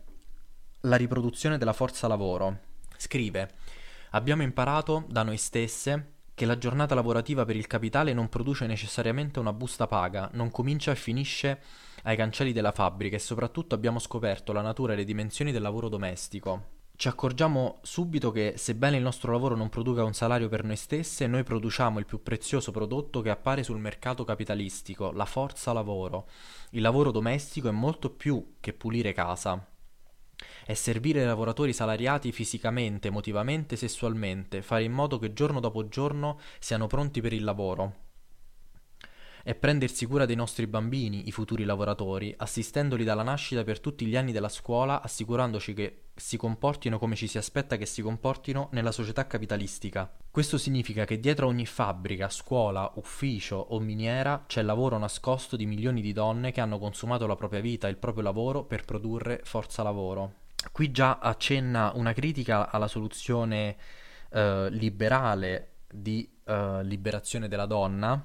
la 0.81 0.97
riproduzione 0.97 1.59
della 1.59 1.75
forza 1.75 2.09
lavoro. 2.09 2.61
Scrive: 2.97 3.51
Abbiamo 4.13 4.43
imparato 4.43 5.05
da 5.09 5.23
noi 5.23 5.37
stesse 5.37 6.20
che 6.41 6.47
la 6.47 6.57
giornata 6.57 6.95
lavorativa 6.95 7.45
per 7.45 7.55
il 7.55 7.67
capitale 7.67 8.15
non 8.15 8.31
produce 8.31 8.65
necessariamente 8.65 9.39
una 9.39 9.53
busta 9.53 9.87
paga, 9.87 10.31
non 10.33 10.51
comincia 10.51 10.91
e 10.91 10.97
finisce 10.97 11.61
ai 12.05 12.17
cancelli 12.17 12.55
della 12.55 12.73
fabbrica 12.73 13.15
e 13.15 13.19
soprattutto 13.19 13.75
abbiamo 13.75 13.99
scoperto 13.99 14.55
la 14.55 14.63
natura 14.63 14.95
e 14.95 14.97
le 14.97 15.05
dimensioni 15.05 15.53
del 15.53 15.61
lavoro 15.61 15.91
domestico. 15.91 16.79
Ci 16.97 17.09
accorgiamo 17.09 17.81
subito 17.83 18.31
che, 18.31 18.55
sebbene 18.57 18.97
il 18.97 19.03
nostro 19.03 19.33
lavoro 19.33 19.55
non 19.55 19.69
produca 19.69 20.03
un 20.03 20.15
salario 20.15 20.49
per 20.49 20.65
noi 20.65 20.77
stesse, 20.77 21.27
noi 21.27 21.43
produciamo 21.43 21.99
il 21.99 22.07
più 22.07 22.23
prezioso 22.23 22.71
prodotto 22.71 23.21
che 23.21 23.29
appare 23.29 23.63
sul 23.63 23.79
mercato 23.79 24.25
capitalistico, 24.25 25.13
la 25.13 25.27
forza 25.27 25.75
lavoro. 25.75 26.27
Il 26.71 26.81
lavoro 26.81 27.11
domestico 27.11 27.69
è 27.69 27.73
molto 27.73 28.09
più 28.09 28.55
che 28.61 28.73
pulire 28.73 29.13
casa 29.13 29.70
è 30.65 30.75
servire 30.75 31.23
i 31.23 31.27
lavoratori 31.27 31.73
salariati 31.73 32.33
fisicamente, 32.33 33.09
emotivamente, 33.09 33.77
sessualmente, 33.77 34.63
fare 34.63 34.85
in 34.85 34.93
modo 34.93 35.19
che 35.19 35.33
giorno 35.33 35.61
dopo 35.61 35.89
giorno 35.89 36.39
siano 36.59 36.87
pronti 36.87 37.21
per 37.21 37.33
il 37.33 37.45
lavoro. 37.45 38.09
È 39.43 39.55
prendersi 39.55 40.05
cura 40.05 40.27
dei 40.27 40.37
nostri 40.37 40.67
bambini, 40.67 41.27
i 41.27 41.33
futuri 41.33 41.65
lavoratori, 41.65 42.35
assistendoli 42.37 43.05
dalla 43.05 43.23
nascita 43.23 43.65
per 43.65 43.81
tutti 43.81 44.05
gli 44.05 44.17
anni 44.17 44.33
della 44.33 44.51
scuola, 44.51 45.01
assicurandoci 45.01 45.73
che 45.73 46.03
si 46.15 46.37
comportino 46.37 46.99
come 46.99 47.17
ci 47.17 47.27
si 47.27 47.39
aspetta 47.39 47.77
che 47.77 47.87
si 47.87 48.03
comportino 48.03 48.69
nella 48.73 48.93
società 48.93 49.27
capitalistica. 49.27 50.15
Questo 50.31 50.59
significa 50.59 51.07
che 51.07 51.19
dietro 51.19 51.47
ogni 51.47 51.65
fabbrica, 51.65 52.29
scuola, 52.29 52.93
ufficio 52.97 53.57
o 53.57 53.81
miniera 53.81 54.45
c'è 54.47 54.61
lavoro 54.61 54.99
nascosto 54.99 55.57
di 55.57 55.65
milioni 55.65 56.03
di 56.03 56.13
donne 56.13 56.53
che 56.53 56.61
hanno 56.61 56.79
consumato 56.79 57.27
la 57.27 57.37
propria 57.37 57.61
vita 57.61 57.87
e 57.87 57.91
il 57.91 57.97
proprio 57.97 58.23
lavoro 58.23 58.65
per 58.65 58.85
produrre 58.85 59.41
forza 59.43 59.83
lavoro. 59.83 60.35
Qui 60.71 60.91
già 60.91 61.19
accenna 61.19 61.93
una 61.95 62.13
critica 62.13 62.71
alla 62.71 62.89
soluzione 62.89 63.77
eh, 64.31 64.69
liberale 64.71 65.69
di 65.91 66.31
eh, 66.45 66.85
liberazione 66.85 67.49
della 67.49 67.65
donna 67.65 68.23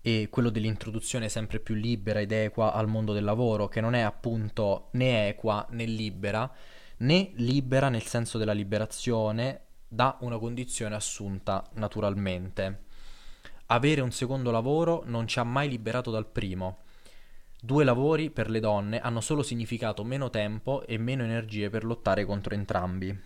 e 0.00 0.28
quello 0.30 0.50
dell'introduzione 0.50 1.28
sempre 1.28 1.60
più 1.60 1.74
libera 1.74 2.20
ed 2.20 2.32
equa 2.32 2.72
al 2.72 2.88
mondo 2.88 3.12
del 3.12 3.24
lavoro, 3.24 3.68
che 3.68 3.80
non 3.80 3.94
è 3.94 4.00
appunto 4.00 4.88
né 4.92 5.28
equa 5.28 5.66
né 5.70 5.84
libera, 5.84 6.50
né 6.98 7.30
libera 7.34 7.88
nel 7.88 8.02
senso 8.04 8.38
della 8.38 8.52
liberazione 8.52 9.62
da 9.88 10.16
una 10.20 10.38
condizione 10.38 10.94
assunta 10.94 11.64
naturalmente. 11.74 12.84
Avere 13.66 14.00
un 14.00 14.12
secondo 14.12 14.50
lavoro 14.50 15.02
non 15.06 15.26
ci 15.26 15.38
ha 15.38 15.44
mai 15.44 15.68
liberato 15.68 16.10
dal 16.10 16.26
primo 16.26 16.78
Due 17.60 17.82
lavori 17.82 18.30
per 18.30 18.50
le 18.50 18.60
donne 18.60 19.00
hanno 19.00 19.20
solo 19.20 19.42
significato 19.42 20.04
meno 20.04 20.30
tempo 20.30 20.86
e 20.86 20.96
meno 20.96 21.24
energie 21.24 21.70
per 21.70 21.82
lottare 21.82 22.24
contro 22.24 22.54
entrambi. 22.54 23.18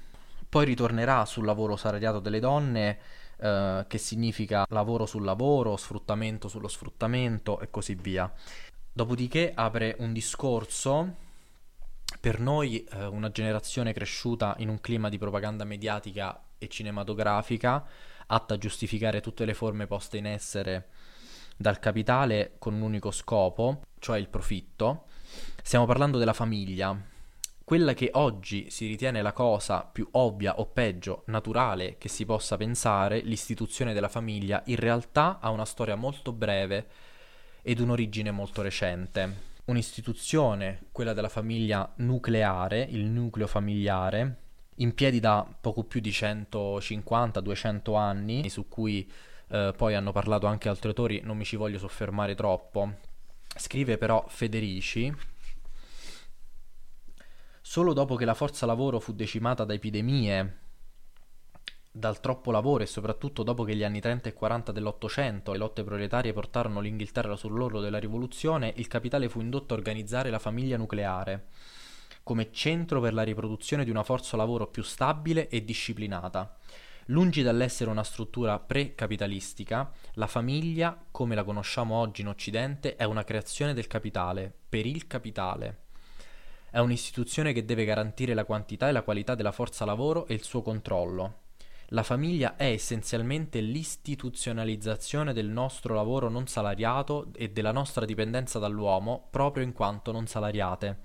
Poi 0.49 0.65
ritornerà 0.65 1.27
sul 1.27 1.45
lavoro 1.45 1.77
salariato 1.77 2.19
delle 2.19 2.41
donne, 2.41 2.99
eh, 3.43 3.85
che 3.89 3.99
significa 3.99 4.65
lavoro 4.69 5.05
sul 5.05 5.25
lavoro, 5.25 5.77
sfruttamento 5.77 6.47
sullo 6.47 6.69
sfruttamento 6.69 7.59
e 7.59 7.71
così 7.71 7.95
via. 7.95 8.33
Dopodiché 8.93 9.53
apre 9.53 9.97
un 9.99 10.13
discorso 10.13 11.17
per 12.21 12.39
noi, 12.39 12.85
eh, 12.85 13.07
una 13.07 13.31
generazione 13.33 13.93
cresciuta 13.93 14.55
in 14.59 14.69
un 14.69 14.81
clima 14.81 15.09
di 15.09 15.19
propaganda 15.19 15.65
mediatica 15.65 16.41
e 16.57 16.69
cinematografica, 16.69 17.85
atta 18.27 18.55
a 18.55 18.59
giustificare 18.59 19.21
tutte 19.21 19.45
le 19.45 19.55
forme 19.55 19.89
poste 19.89 20.19
in 20.19 20.27
essere 20.27 20.89
dal 21.57 21.81
capitale 21.81 22.55
con 22.59 22.75
un 22.75 22.83
unico 22.83 23.11
scopo, 23.11 23.83
cioè 23.99 24.19
il 24.19 24.29
profitto. 24.29 25.07
Stiamo 25.63 25.87
parlando 25.87 26.19
della 26.19 26.33
famiglia, 26.33 26.97
quella 27.73 27.95
che 27.95 28.11
oggi 28.13 28.69
si 28.69 28.87
ritiene 28.87 29.23
la 29.23 29.33
cosa 29.33 29.81
più 29.81 30.07
ovvia 30.11 30.59
o 30.59 30.67
peggio 30.67 31.23
naturale 31.29 31.97
che 31.97 32.11
si 32.11 32.27
possa 32.27 32.59
pensare, 32.59 33.21
l'istituzione 33.21 33.95
della 33.95 34.11
famiglia, 34.11 34.61
in 34.67 34.77
realtà 34.77 35.39
ha 35.41 35.49
una 35.49 35.65
storia 35.65 35.95
molto 35.95 36.35
breve 36.35 36.87
ed 37.63 37.81
un'origine 37.81 38.31
molto 38.31 38.61
recente. 38.61 39.37
Un'istituzione, 39.65 40.89
quella 40.93 41.15
della 41.15 41.31
famiglia 41.31 41.91
nucleare, 41.97 42.83
il 42.91 43.07
nucleo 43.07 43.47
familiare, 43.47 44.37
in 44.75 44.93
piedi 44.93 45.19
da 45.19 45.43
poco 45.59 45.85
più 45.85 46.01
di 46.01 46.11
150-200 46.11 47.97
anni, 47.97 48.51
su 48.51 48.69
cui 48.69 49.11
eh, 49.49 49.73
poi 49.75 49.95
hanno 49.95 50.13
parlato 50.13 50.47
anche 50.47 50.69
altri 50.69 50.89
autori, 50.89 51.23
non 51.25 51.39
mi 51.39 51.47
ci 51.47 51.57
voglio 51.57 51.79
soffermare 51.79 52.35
troppo. 52.35 52.97
Scrive 53.57 53.97
però 53.97 54.27
Federici, 54.29 55.11
solo 57.63 57.95
dopo 57.95 58.17
che 58.17 58.27
la 58.27 58.35
forza 58.35 58.67
lavoro 58.67 59.01
fu 59.01 59.15
decimata 59.15 59.65
da 59.65 59.73
epidemie, 59.73 60.59
dal 61.91 62.21
troppo 62.21 62.51
lavoro 62.51 62.83
e 62.83 62.87
soprattutto 62.87 63.43
dopo 63.43 63.65
che 63.65 63.75
gli 63.75 63.85
anni 63.85 64.01
30 64.01 64.29
e 64.29 64.33
40 64.35 64.73
dell'Ottocento 64.73 65.53
le 65.53 65.59
lotte 65.59 65.85
proletarie 65.85 66.35
portarono 66.35 66.81
l'Inghilterra 66.81 67.37
sull'orlo 67.37 67.81
della 67.81 67.99
rivoluzione, 67.99 68.75
il 68.77 68.89
capitale 68.89 69.31
fu 69.31 69.41
indotto 69.41 69.73
a 69.73 69.77
organizzare 69.79 70.29
la 70.29 70.39
famiglia 70.39 70.77
nucleare 70.77 71.49
come 72.23 72.53
centro 72.53 73.01
per 73.01 73.15
la 73.15 73.23
riproduzione 73.23 73.85
di 73.85 73.91
una 73.91 74.05
forza 74.05 74.37
lavoro 74.37 74.69
più 74.69 74.83
stabile 74.83 75.49
e 75.49 75.65
disciplinata. 75.65 76.57
Lungi 77.07 77.43
dall'essere 77.43 77.91
una 77.91 78.05
struttura 78.05 78.59
pre-capitalistica, 78.61 79.91
la 80.15 80.29
famiglia, 80.29 80.97
come 81.11 81.35
la 81.35 81.43
conosciamo 81.43 81.97
oggi 81.97 82.21
in 82.21 82.29
Occidente, 82.29 82.95
è 82.95 83.05
una 83.05 83.25
creazione 83.25 83.75
del 83.75 83.89
capitale, 83.89 84.53
per 84.69 84.87
il 84.87 85.07
capitale. 85.09 85.79
È 86.73 86.79
un'istituzione 86.79 87.53
che 87.53 87.67
deve 87.67 87.85
garantire 87.85 88.33
la 88.33 88.47
quantità 88.47 88.89
e 88.89 88.93
la 88.93 89.03
qualità 89.03 89.35
della 89.35 89.53
forza 89.53 89.85
lavoro 89.85 90.27
e 90.27 90.33
il 90.33 90.43
suo 90.43 90.63
controllo. 90.63 91.41
La 91.89 92.03
famiglia 92.03 92.57
è 92.57 92.71
essenzialmente 92.71 93.61
l'istituzionalizzazione 93.61 95.35
del 95.35 95.49
nostro 95.49 95.95
lavoro 95.95 96.31
non 96.31 96.47
salariato 96.47 97.29
e 97.37 97.51
della 97.51 97.73
nostra 97.73 98.07
dipendenza 98.07 98.59
dall'uomo 98.59 99.29
proprio 99.31 99.63
in 99.63 99.75
quanto 99.75 100.13
non 100.13 100.27
salariate 100.27 101.01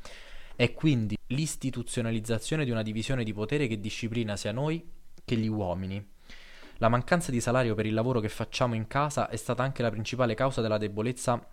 è 0.58 0.74
quindi 0.74 1.18
l'istituzionalizzazione 1.28 2.66
di 2.66 2.72
una 2.72 2.82
divisione 2.82 3.24
di 3.24 3.32
potere 3.32 3.68
che 3.68 3.80
disciplina 3.80 4.36
sia 4.36 4.52
noi 4.52 4.84
che 5.24 5.36
gli 5.36 5.48
uomini. 5.48 6.04
La 6.78 6.90
mancanza 6.90 7.30
di 7.30 7.42
salario 7.42 7.76
per 7.76 7.86
il 7.86 7.94
lavoro 7.94 8.20
che 8.22 8.30
facciamo 8.30 8.74
in 8.74 8.88
casa 8.88 9.30
è 9.30 9.36
stata 9.36 9.64
anche 9.64 9.84
la 9.84 9.92
principale 9.92 10.34
causa 10.34 10.62
della 10.62 10.78
debolezza 10.78 11.46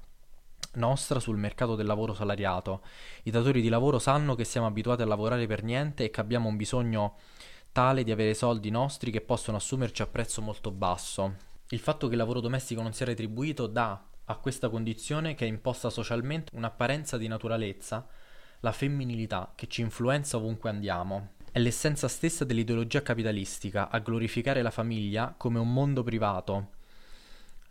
nostra 0.76 1.20
sul 1.20 1.36
mercato 1.36 1.74
del 1.74 1.86
lavoro 1.86 2.14
salariato. 2.14 2.82
I 3.24 3.30
datori 3.30 3.60
di 3.60 3.68
lavoro 3.68 3.98
sanno 3.98 4.34
che 4.34 4.44
siamo 4.44 4.66
abituati 4.66 5.02
a 5.02 5.06
lavorare 5.06 5.46
per 5.46 5.62
niente 5.62 6.04
e 6.04 6.10
che 6.10 6.20
abbiamo 6.20 6.48
un 6.48 6.56
bisogno 6.56 7.16
tale 7.72 8.04
di 8.04 8.12
avere 8.12 8.34
soldi 8.34 8.70
nostri 8.70 9.10
che 9.10 9.20
possono 9.20 9.56
assumerci 9.56 10.02
a 10.02 10.06
prezzo 10.06 10.40
molto 10.42 10.70
basso. 10.70 11.34
Il 11.70 11.80
fatto 11.80 12.06
che 12.06 12.12
il 12.12 12.18
lavoro 12.18 12.40
domestico 12.40 12.82
non 12.82 12.92
sia 12.92 13.06
retribuito 13.06 13.66
dà 13.66 14.00
a 14.26 14.36
questa 14.36 14.68
condizione 14.68 15.34
che 15.34 15.44
è 15.44 15.48
imposta 15.48 15.90
socialmente 15.90 16.54
un'apparenza 16.54 17.18
di 17.18 17.28
naturalezza 17.28 18.06
la 18.60 18.72
femminilità 18.72 19.52
che 19.54 19.66
ci 19.66 19.82
influenza 19.82 20.38
ovunque 20.38 20.70
andiamo. 20.70 21.32
È 21.52 21.58
l'essenza 21.58 22.08
stessa 22.08 22.44
dell'ideologia 22.44 23.02
capitalistica 23.02 23.90
a 23.90 23.98
glorificare 23.98 24.62
la 24.62 24.70
famiglia 24.70 25.34
come 25.36 25.58
un 25.58 25.72
mondo 25.72 26.02
privato, 26.02 26.70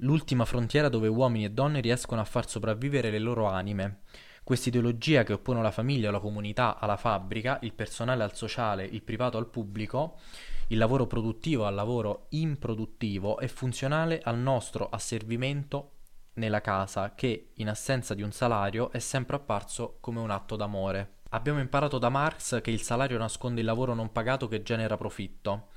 l'ultima 0.04 0.46
frontiera 0.46 0.90
dove 0.90 1.08
uomini 1.08 1.46
e 1.46 1.52
donne 1.52 1.80
riescono 1.82 2.22
a 2.22 2.26
far 2.26 2.48
sopravvivere 2.48 3.10
le 3.10 3.20
loro 3.20 3.48
anime. 3.48 4.02
Questa 4.44 4.70
ideologia 4.70 5.24
che 5.24 5.34
oppone 5.34 5.62
la 5.62 5.72
famiglia 5.72 6.12
la 6.12 6.20
comunità 6.20 6.78
alla 6.78 6.98
fabbrica, 6.98 7.60
il 7.62 7.74
personale 7.74 8.24
al 8.24 8.36
sociale, 8.36 8.84
il 8.84 9.02
privato 9.02 9.38
al 9.38 9.48
pubblico, 9.48 10.20
il 10.68 10.78
lavoro 10.78 11.08
produttivo 11.08 11.66
al 11.66 11.74
lavoro 11.74 12.26
improduttivo 12.30 13.38
è 13.38 13.48
funzionale 13.48 14.20
al 14.22 14.38
nostro 14.38 14.90
asservimento 14.90 15.92
nella 16.34 16.62
casa 16.62 17.14
che, 17.16 17.52
in 17.56 17.70
assenza 17.70 18.14
di 18.14 18.22
un 18.22 18.32
salario, 18.32 18.92
è 18.92 19.00
sempre 19.00 19.38
apparso 19.38 19.98
come 20.02 20.20
un 20.20 20.32
atto 20.32 20.58
d'amore. 20.58 21.20
Abbiamo 21.30 21.60
imparato 21.60 21.98
da 21.98 22.10
Marx 22.10 22.62
che 22.62 22.72
il 22.72 22.82
salario 22.82 23.18
nasconde 23.18 23.62
il 23.62 23.66
lavoro 23.66 23.94
non 23.94 24.12
pagato 24.12 24.48
che 24.48 24.62
genera 24.62 24.98
profitto, 24.98 25.70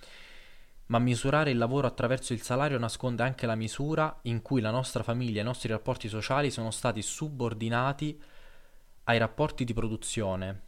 ma 0.86 0.98
misurare 0.98 1.50
il 1.50 1.58
lavoro 1.58 1.86
attraverso 1.86 2.32
il 2.32 2.42
salario 2.42 2.78
nasconde 2.78 3.22
anche 3.22 3.46
la 3.46 3.56
misura 3.56 4.18
in 4.22 4.42
cui 4.42 4.60
la 4.60 4.70
nostra 4.70 5.02
famiglia 5.02 5.38
e 5.38 5.42
i 5.42 5.46
nostri 5.46 5.68
rapporti 5.68 6.08
sociali 6.08 6.50
sono 6.50 6.70
stati 6.70 7.02
subordinati 7.02 8.20
ai 9.04 9.18
rapporti 9.18 9.64
di 9.64 9.74
produzione. 9.74 10.62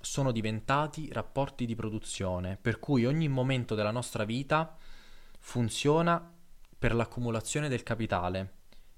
Sono 0.00 0.32
diventati 0.32 1.10
rapporti 1.12 1.64
di 1.66 1.74
produzione, 1.74 2.58
per 2.60 2.78
cui 2.78 3.06
ogni 3.06 3.28
momento 3.28 3.74
della 3.74 3.90
nostra 3.90 4.24
vita 4.24 4.76
funziona 5.38 6.32
per 6.78 6.94
l'accumulazione 6.94 7.68
del 7.68 7.82
capitale. 7.82 8.52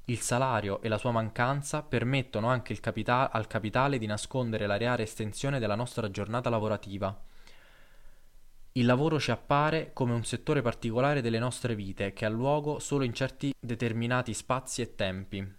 Il 0.07 0.21
salario 0.21 0.81
e 0.83 0.89
la 0.89 0.99
sua 0.99 1.11
mancanza 1.11 1.83
permettono 1.83 2.49
anche 2.49 2.79
capita- 2.81 3.31
al 3.31 3.47
capitale 3.47 3.99
di 3.99 4.07
nascondere 4.07 4.67
la 4.67 4.77
reale 4.77 5.05
estensione 5.05 5.59
della 5.59 5.75
nostra 5.75 6.11
giornata 6.11 6.51
lavorativa. 6.51 7.17
Il 8.77 8.85
lavoro 8.85 9.19
ci 9.19 9.31
appare 9.31 9.93
come 9.95 10.13
un 10.13 10.23
settore 10.23 10.61
particolare 10.61 11.23
delle 11.23 11.39
nostre 11.39 11.75
vite 11.75 12.13
che 12.13 12.27
ha 12.27 12.29
luogo 12.29 12.79
solo 12.79 13.05
in 13.05 13.15
certi 13.15 13.55
determinati 13.59 14.35
spazi 14.35 14.83
e 14.83 14.95
tempi. 14.95 15.55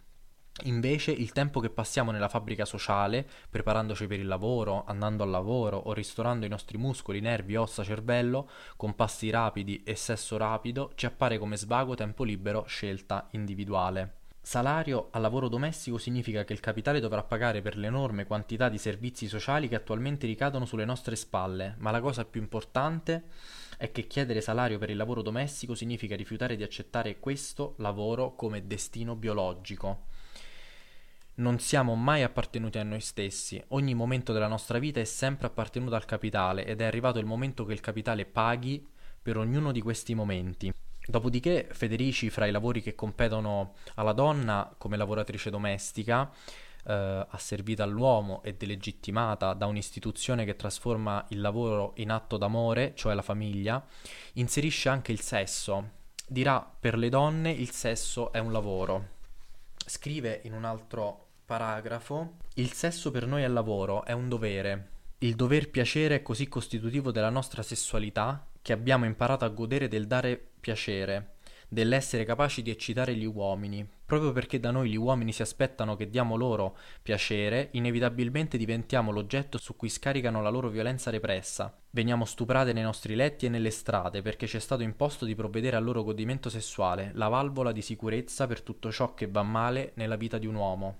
Invece 0.65 1.13
il 1.13 1.32
tempo 1.32 1.60
che 1.60 1.71
passiamo 1.71 2.12
nella 2.12 2.30
fabbrica 2.30 2.63
sociale, 2.63 3.27
preparandoci 3.49 4.06
per 4.06 4.19
il 4.19 4.27
lavoro, 4.27 4.84
andando 4.86 5.23
al 5.23 5.32
lavoro 5.32 5.77
o 5.77 5.93
ristorando 5.93 6.45
i 6.45 6.49
nostri 6.49 6.77
muscoli, 6.77 7.19
nervi, 7.19 7.56
ossa, 7.56 7.84
cervello, 7.84 8.51
con 8.75 8.93
passi 8.93 9.32
rapidi 9.32 9.82
e 9.82 9.95
sesso 9.95 10.38
rapido, 10.38 10.91
ci 10.93 11.08
appare 11.08 11.39
come 11.39 11.58
svago 11.58 11.95
tempo 11.95 12.23
libero, 12.23 12.65
scelta 12.65 13.30
individuale. 13.32 14.16
Salario 14.48 15.10
al 15.12 15.20
lavoro 15.20 15.50
domestico 15.50 15.98
significa 15.98 16.46
che 16.46 16.54
il 16.54 16.62
capitale 16.62 17.02
dovrà 17.02 17.22
pagare 17.22 17.62
per 17.62 17.76
l'enorme 17.76 18.26
quantità 18.26 18.70
di 18.70 18.78
servizi 18.78 19.28
sociali 19.28 19.68
che 19.68 19.76
attualmente 19.76 20.26
ricadono 20.26 20.64
sulle 20.64 20.86
nostre 20.86 21.18
spalle, 21.18 21.76
ma 21.80 21.92
la 21.92 22.00
cosa 22.00 22.24
più 22.24 22.40
importante 22.40 23.24
è 23.78 23.92
che 23.92 24.08
chiedere 24.08 24.40
salario 24.40 24.78
per 24.78 24.90
il 24.90 24.96
lavoro 24.96 25.22
domestico 25.22 25.76
significa 25.76 26.16
rifiutare 26.16 26.56
di 26.56 26.64
accettare 26.64 27.20
questo 27.20 27.76
lavoro 27.80 28.36
come 28.36 28.66
destino 28.66 29.18
biologico. 29.18 30.06
Non 31.36 31.60
siamo 31.60 31.96
mai 31.96 32.24
appartenuti 32.24 32.78
a 32.78 32.84
noi 32.84 33.02
stessi, 33.02 33.62
ogni 33.72 33.96
momento 33.96 34.32
della 34.32 34.48
nostra 34.48 34.80
vita 34.80 35.02
è 35.02 35.04
sempre 35.04 35.48
appartenuto 35.48 35.96
al 35.96 36.06
capitale 36.06 36.66
ed 36.66 36.80
è 36.80 36.86
arrivato 36.86 37.20
il 37.20 37.26
momento 37.26 37.66
che 37.66 37.74
il 37.74 37.82
capitale 37.82 38.26
paghi 38.26 38.88
per 39.22 39.36
ognuno 39.36 39.74
di 39.74 39.82
questi 39.82 40.16
momenti. 40.16 40.74
Dopodiché 41.10 41.70
Federici, 41.72 42.30
fra 42.30 42.48
i 42.48 42.52
lavori 42.52 42.82
che 42.82 42.93
competono 42.93 43.76
alla 43.96 44.12
donna 44.12 44.74
come 44.78 44.98
lavoratrice 44.98 45.50
domestica, 45.50 46.30
eh, 46.86 47.26
asservita 47.30 47.84
all'uomo 47.84 48.41
e 48.43 48.56
delegittimata 48.56 49.54
da 49.54 49.67
un'istituzione 49.67 50.43
che 50.43 50.58
trasforma 50.58 51.26
il 51.30 51.39
lavoro 51.39 51.93
in 51.96 52.12
atto 52.12 52.36
d'amore, 52.36 52.91
cioè 52.96 53.13
la 53.13 53.22
famiglia, 53.22 53.82
inserisce 54.34 54.89
anche 54.89 55.13
il 55.13 55.22
sesso. 55.22 55.91
Dirà 56.28 56.60
per 56.78 56.98
le 56.98 57.08
donne 57.08 57.52
il 57.52 57.72
sesso 57.72 58.34
è 58.34 58.39
un 58.39 58.52
lavoro. 58.52 59.15
Scrive 59.86 60.41
in 60.43 60.52
un 60.52 60.65
altro 60.65 61.28
paragrafo, 61.46 62.34
il 62.56 62.74
sesso 62.74 63.12
per 63.12 63.26
noi 63.26 63.43
è 63.43 63.48
lavoro, 63.48 64.04
è 64.04 64.12
un 64.12 64.28
dovere. 64.28 64.89
Il 65.20 65.36
dover 65.36 65.70
piacere 65.70 66.15
è 66.15 66.22
così 66.22 66.50
costitutivo 66.50 67.12
della 67.12 67.30
nostra 67.30 67.63
sessualità 67.63 68.46
che 68.62 68.74
abbiamo 68.74 69.06
imparato 69.06 69.46
a 69.46 69.48
godere 69.48 69.88
del 69.88 70.06
dare 70.06 70.50
piacere, 70.67 71.36
dell'essere 71.69 72.25
capaci 72.25 72.62
di 72.62 72.71
eccitare 72.71 73.15
gli 73.15 73.23
uomini. 73.23 73.88
Proprio 74.06 74.34
perché 74.34 74.60
da 74.60 74.69
noi 74.69 74.89
gli 74.89 74.97
uomini 74.97 75.32
si 75.32 75.41
aspettano 75.41 75.95
che 75.95 76.10
diamo 76.10 76.36
loro 76.36 76.77
piacere, 77.01 77.69
inevitabilmente 77.71 78.58
diventiamo 78.58 79.12
l'oggetto 79.12 79.58
su 79.58 79.77
cui 79.77 79.88
scaricano 79.88 80.41
la 80.41 80.49
loro 80.49 80.67
violenza 80.67 81.10
repressa. 81.10 81.73
Veniamo 81.91 82.25
stuprate 82.25 82.73
nei 82.73 82.84
nostri 82.84 83.15
letti 83.15 83.45
e 83.45 83.49
nelle 83.49 83.71
strade 83.71 84.21
perché 84.21 84.45
ci 84.45 84.58
è 84.58 84.60
stato 84.60 84.84
imposto 84.84 85.23
di 85.23 85.36
provvedere 85.36 85.77
al 85.77 85.86
loro 85.86 86.03
godimento 86.03 86.49
sessuale, 86.49 87.12
la 87.13 87.30
valvola 87.30 87.71
di 87.71 87.82
sicurezza 87.82 88.45
per 88.45 88.62
tutto 88.62 88.91
ciò 88.91 89.13
che 89.13 89.27
va 89.27 89.43
male 89.43 89.93
nella 89.95 90.17
vita 90.17 90.38
di 90.38 90.47
un 90.47 90.56
uomo. 90.56 90.95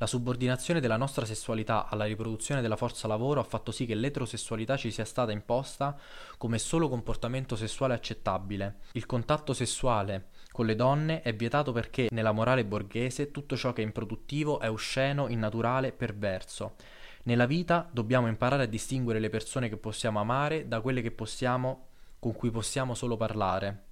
La 0.00 0.06
subordinazione 0.06 0.80
della 0.80 0.96
nostra 0.96 1.26
sessualità 1.26 1.86
alla 1.86 2.06
riproduzione 2.06 2.62
della 2.62 2.76
forza 2.76 3.06
lavoro 3.06 3.38
ha 3.38 3.44
fatto 3.44 3.70
sì 3.70 3.84
che 3.84 3.94
l'eterosessualità 3.94 4.78
ci 4.78 4.90
sia 4.90 5.04
stata 5.04 5.30
imposta 5.30 5.94
come 6.38 6.56
solo 6.58 6.88
comportamento 6.88 7.54
sessuale 7.54 7.92
accettabile. 7.92 8.76
Il 8.92 9.04
contatto 9.04 9.52
sessuale 9.52 10.28
con 10.52 10.64
le 10.64 10.74
donne 10.74 11.20
è 11.20 11.34
vietato 11.34 11.72
perché 11.72 12.08
nella 12.12 12.32
morale 12.32 12.64
borghese 12.64 13.30
tutto 13.30 13.58
ciò 13.58 13.74
che 13.74 13.82
è 13.82 13.84
improduttivo 13.84 14.58
è 14.58 14.70
osceno, 14.70 15.28
innaturale, 15.28 15.92
perverso. 15.92 16.76
Nella 17.24 17.44
vita 17.44 17.86
dobbiamo 17.92 18.26
imparare 18.26 18.62
a 18.62 18.66
distinguere 18.66 19.20
le 19.20 19.28
persone 19.28 19.68
che 19.68 19.76
possiamo 19.76 20.18
amare 20.18 20.66
da 20.66 20.80
quelle 20.80 21.02
che 21.02 21.10
possiamo, 21.10 21.88
con 22.18 22.32
cui 22.32 22.50
possiamo 22.50 22.94
solo 22.94 23.18
parlare. 23.18 23.88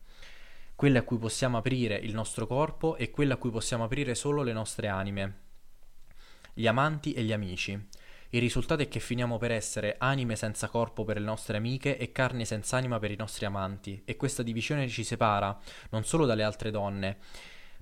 quelle 0.75 0.99
a 0.99 1.03
cui 1.03 1.19
possiamo 1.19 1.57
aprire 1.59 1.97
il 1.97 2.15
nostro 2.15 2.47
corpo 2.47 2.95
e 2.95 3.11
quelle 3.11 3.33
a 3.33 3.37
cui 3.37 3.51
possiamo 3.51 3.83
aprire 3.83 4.15
solo 4.15 4.43
le 4.43 4.53
nostre 4.53 4.87
anime, 4.87 5.48
gli 6.59 6.67
amanti 6.67 7.13
e 7.13 7.23
gli 7.23 7.31
amici. 7.31 7.71
Il 8.31 8.41
risultato 8.41 8.83
è 8.83 8.89
che 8.89 8.99
finiamo 8.99 9.39
per 9.39 9.53
essere 9.53 9.95
anime 9.97 10.35
senza 10.35 10.69
corpo 10.69 11.05
per 11.05 11.17
le 11.21 11.25
nostre 11.25 11.57
amiche 11.57 11.97
e 11.97 12.11
carne 12.11 12.45
senza 12.45 12.77
anima 12.77 12.99
per 12.99 13.13
i 13.13 13.17
nostri 13.17 13.47
amanti, 13.47 14.03
e 14.05 14.17
questa 14.17 14.43
divisione 14.43 14.89
ci 14.89 15.05
separa 15.05 15.57
non 15.91 16.03
solo 16.03 16.27
dalle 16.27 16.43
altre 16.43 16.73
donne, 16.73 17.19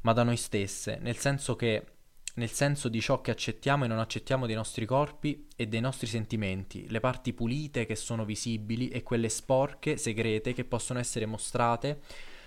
ma 0.02 0.12
da 0.12 0.24
noi 0.24 0.36
stesse, 0.36 0.98
nel 1.00 1.16
senso 1.16 1.56
che 1.56 1.86
nel 2.34 2.50
senso 2.50 2.90
di 2.90 3.00
ciò 3.00 3.22
che 3.22 3.30
accettiamo 3.30 3.86
e 3.86 3.88
non 3.88 3.98
accettiamo 3.98 4.44
dei 4.44 4.54
nostri 4.54 4.84
corpi 4.84 5.48
e 5.56 5.68
dei 5.68 5.80
nostri 5.80 6.06
sentimenti, 6.06 6.86
le 6.90 7.00
parti 7.00 7.32
pulite 7.32 7.86
che 7.86 7.96
sono 7.96 8.26
visibili 8.26 8.90
e 8.90 9.02
quelle 9.02 9.30
sporche, 9.30 9.96
segrete, 9.96 10.52
che 10.52 10.66
possono 10.66 10.98
essere 10.98 11.24
mostrate 11.24 12.02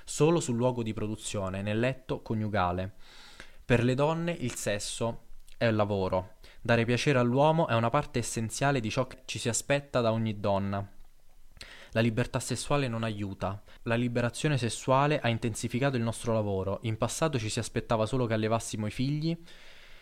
solo 0.05 0.39
sul 0.39 0.57
luogo 0.57 0.83
di 0.83 0.93
produzione, 0.93 1.63
nel 1.63 1.79
letto 1.79 2.21
coniugale. 2.21 2.93
Per 3.65 3.83
le 3.83 3.95
donne 3.95 4.31
il 4.31 4.53
sesso 4.53 5.28
è 5.59 5.65
il 5.65 5.75
lavoro. 5.75 6.37
Dare 6.61 6.85
piacere 6.85 7.19
all'uomo 7.19 7.67
è 7.67 7.73
una 7.75 7.89
parte 7.89 8.19
essenziale 8.19 8.79
di 8.79 8.89
ciò 8.89 9.07
che 9.07 9.23
ci 9.25 9.37
si 9.37 9.49
aspetta 9.49 9.99
da 9.99 10.13
ogni 10.13 10.39
donna. 10.39 10.87
La 11.91 11.99
libertà 11.99 12.39
sessuale 12.39 12.87
non 12.87 13.03
aiuta. 13.03 13.61
La 13.83 13.95
liberazione 13.95 14.57
sessuale 14.57 15.19
ha 15.19 15.27
intensificato 15.27 15.97
il 15.97 16.03
nostro 16.03 16.31
lavoro. 16.33 16.79
In 16.83 16.97
passato 16.97 17.37
ci 17.37 17.49
si 17.49 17.59
aspettava 17.59 18.05
solo 18.05 18.25
che 18.25 18.33
allevassimo 18.33 18.87
i 18.87 18.91
figli, 18.91 19.37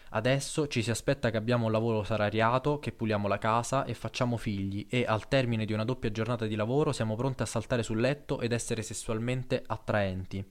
Adesso 0.10 0.68
ci 0.68 0.82
si 0.82 0.90
aspetta 0.90 1.30
che 1.30 1.38
abbiamo 1.38 1.66
un 1.66 1.72
lavoro 1.72 2.04
salariato, 2.04 2.80
che 2.80 2.94
puliamo 2.94 3.28
la 3.28 3.38
casa 3.38 3.84
e 3.84 3.94
facciamo 3.94 4.38
figli 4.38 4.88
e 4.90 5.04
al 5.06 5.28
termine 5.28 5.66
di 5.66 5.74
una 5.74 5.84
doppia 5.84 6.12
giornata 6.12 6.46
di 6.46 6.56
lavoro 6.56 6.94
siamo 6.94 7.16
pronti 7.16 7.42
a 7.42 7.46
saltare 7.46 7.84
sul 7.84 8.00
letto 8.00 8.40
ed 8.40 8.54
essere 8.54 8.84
sessualmente 8.84 9.62
attraenti. 9.66 10.46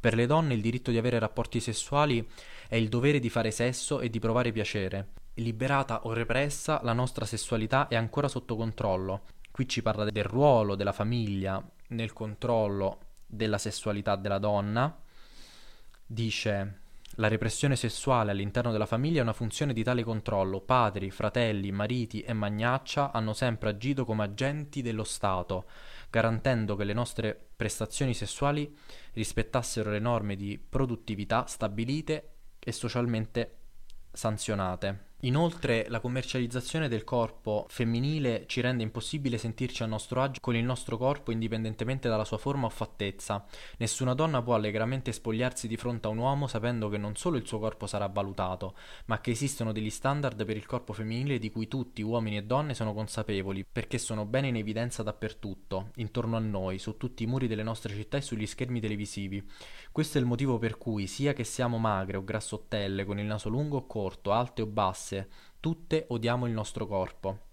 Per 0.00 0.14
le 0.14 0.24
donne 0.24 0.54
il 0.54 0.62
diritto 0.62 0.90
di 0.90 0.96
avere 0.96 1.18
rapporti 1.18 1.60
sessuali 1.60 2.26
è 2.68 2.76
il 2.76 2.88
dovere 2.88 3.18
di 3.18 3.28
fare 3.28 3.50
sesso 3.50 4.00
e 4.00 4.08
di 4.08 4.18
provare 4.18 4.50
piacere. 4.50 5.08
Liberata 5.34 6.04
o 6.04 6.14
repressa, 6.14 6.80
la 6.82 6.94
nostra 6.94 7.26
sessualità 7.26 7.86
è 7.86 7.96
ancora 7.96 8.26
sotto 8.26 8.56
controllo. 8.56 9.24
Qui 9.50 9.68
ci 9.68 9.82
parla 9.82 10.04
del 10.04 10.24
ruolo 10.24 10.74
della 10.74 10.92
famiglia 10.92 11.62
nel 11.88 12.14
controllo 12.14 12.98
della 13.26 13.58
sessualità 13.58 14.16
della 14.16 14.38
donna. 14.38 14.96
Dice 16.06 16.78
la 17.14 17.28
repressione 17.28 17.76
sessuale 17.76 18.30
all'interno 18.30 18.70
della 18.70 18.86
famiglia 18.86 19.18
è 19.18 19.22
una 19.22 19.32
funzione 19.32 19.72
di 19.72 19.82
tale 19.82 20.04
controllo. 20.04 20.60
Padri, 20.60 21.10
fratelli, 21.10 21.72
mariti 21.72 22.22
e 22.22 22.32
magnaccia 22.32 23.10
hanno 23.12 23.34
sempre 23.34 23.70
agito 23.70 24.04
come 24.04 24.22
agenti 24.22 24.80
dello 24.80 25.04
Stato, 25.04 25.64
garantendo 26.10 26.76
che 26.76 26.84
le 26.84 26.92
nostre 26.92 27.48
prestazioni 27.56 28.14
sessuali 28.14 28.76
rispettassero 29.12 29.90
le 29.90 30.00
norme 30.00 30.36
di 30.36 30.58
produttività 30.58 31.46
stabilite 31.46 32.30
e 32.58 32.72
socialmente 32.72 33.56
sanzionate. 34.12 35.09
Inoltre 35.24 35.84
la 35.90 36.00
commercializzazione 36.00 36.88
del 36.88 37.04
corpo 37.04 37.66
femminile 37.68 38.44
ci 38.46 38.62
rende 38.62 38.82
impossibile 38.82 39.36
sentirci 39.36 39.82
a 39.82 39.86
nostro 39.86 40.22
agio 40.22 40.40
con 40.40 40.56
il 40.56 40.64
nostro 40.64 40.96
corpo 40.96 41.30
indipendentemente 41.30 42.08
dalla 42.08 42.24
sua 42.24 42.38
forma 42.38 42.64
o 42.64 42.70
fattezza. 42.70 43.44
Nessuna 43.76 44.14
donna 44.14 44.40
può 44.40 44.54
allegramente 44.54 45.12
spogliarsi 45.12 45.68
di 45.68 45.76
fronte 45.76 46.06
a 46.06 46.10
un 46.10 46.16
uomo 46.16 46.46
sapendo 46.46 46.88
che 46.88 46.96
non 46.96 47.16
solo 47.16 47.36
il 47.36 47.46
suo 47.46 47.58
corpo 47.58 47.86
sarà 47.86 48.06
valutato, 48.06 48.74
ma 49.06 49.20
che 49.20 49.32
esistono 49.32 49.72
degli 49.72 49.90
standard 49.90 50.42
per 50.46 50.56
il 50.56 50.64
corpo 50.64 50.94
femminile 50.94 51.38
di 51.38 51.50
cui 51.50 51.68
tutti, 51.68 52.00
uomini 52.00 52.38
e 52.38 52.44
donne, 52.44 52.72
sono 52.72 52.94
consapevoli, 52.94 53.66
perché 53.70 53.98
sono 53.98 54.24
bene 54.24 54.48
in 54.48 54.56
evidenza 54.56 55.02
dappertutto, 55.02 55.90
intorno 55.96 56.36
a 56.36 56.40
noi, 56.40 56.78
su 56.78 56.96
tutti 56.96 57.24
i 57.24 57.26
muri 57.26 57.46
delle 57.46 57.62
nostre 57.62 57.94
città 57.94 58.16
e 58.16 58.22
sugli 58.22 58.46
schermi 58.46 58.80
televisivi. 58.80 59.46
Questo 59.92 60.18
è 60.18 60.20
il 60.20 60.26
motivo 60.26 60.56
per 60.58 60.78
cui, 60.78 61.08
sia 61.08 61.32
che 61.32 61.42
siamo 61.42 61.76
magre 61.76 62.16
o 62.16 62.22
grassottelle, 62.22 63.04
con 63.04 63.18
il 63.18 63.26
naso 63.26 63.48
lungo 63.48 63.78
o 63.78 63.86
corto, 63.86 64.30
alte 64.30 64.62
o 64.62 64.66
basse, 64.66 65.28
tutte 65.58 66.04
odiamo 66.08 66.46
il 66.46 66.52
nostro 66.52 66.86
corpo. 66.86 67.48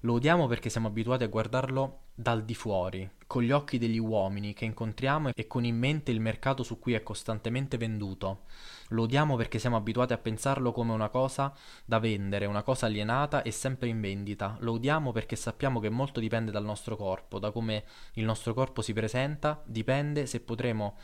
Lo 0.00 0.14
odiamo 0.14 0.48
perché 0.48 0.68
siamo 0.68 0.88
abituati 0.88 1.22
a 1.22 1.28
guardarlo 1.28 2.00
dal 2.12 2.44
di 2.44 2.54
fuori, 2.56 3.08
con 3.28 3.42
gli 3.42 3.52
occhi 3.52 3.78
degli 3.78 3.98
uomini 3.98 4.52
che 4.52 4.64
incontriamo 4.64 5.30
e 5.32 5.46
con 5.46 5.64
in 5.64 5.78
mente 5.78 6.10
il 6.10 6.20
mercato 6.20 6.64
su 6.64 6.80
cui 6.80 6.94
è 6.94 7.04
costantemente 7.04 7.76
venduto. 7.76 8.40
Lo 8.88 9.02
odiamo 9.02 9.36
perché 9.36 9.60
siamo 9.60 9.76
abituati 9.76 10.12
a 10.12 10.18
pensarlo 10.18 10.72
come 10.72 10.92
una 10.92 11.08
cosa 11.08 11.54
da 11.84 12.00
vendere, 12.00 12.46
una 12.46 12.62
cosa 12.64 12.86
alienata 12.86 13.42
e 13.42 13.52
sempre 13.52 13.88
in 13.88 14.00
vendita. 14.00 14.56
Lo 14.60 14.72
odiamo 14.72 15.12
perché 15.12 15.36
sappiamo 15.36 15.78
che 15.78 15.88
molto 15.88 16.18
dipende 16.18 16.50
dal 16.50 16.64
nostro 16.64 16.96
corpo, 16.96 17.38
da 17.38 17.52
come 17.52 17.84
il 18.14 18.24
nostro 18.24 18.54
corpo 18.54 18.82
si 18.82 18.92
presenta, 18.92 19.62
dipende 19.64 20.26
se 20.26 20.40
potremo 20.40 20.96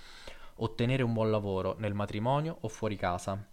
ottenere 0.57 1.03
un 1.03 1.13
buon 1.13 1.31
lavoro 1.31 1.77
nel 1.79 1.95
matrimonio 1.95 2.57
o 2.61 2.69
fuori 2.69 2.97
casa 2.97 3.47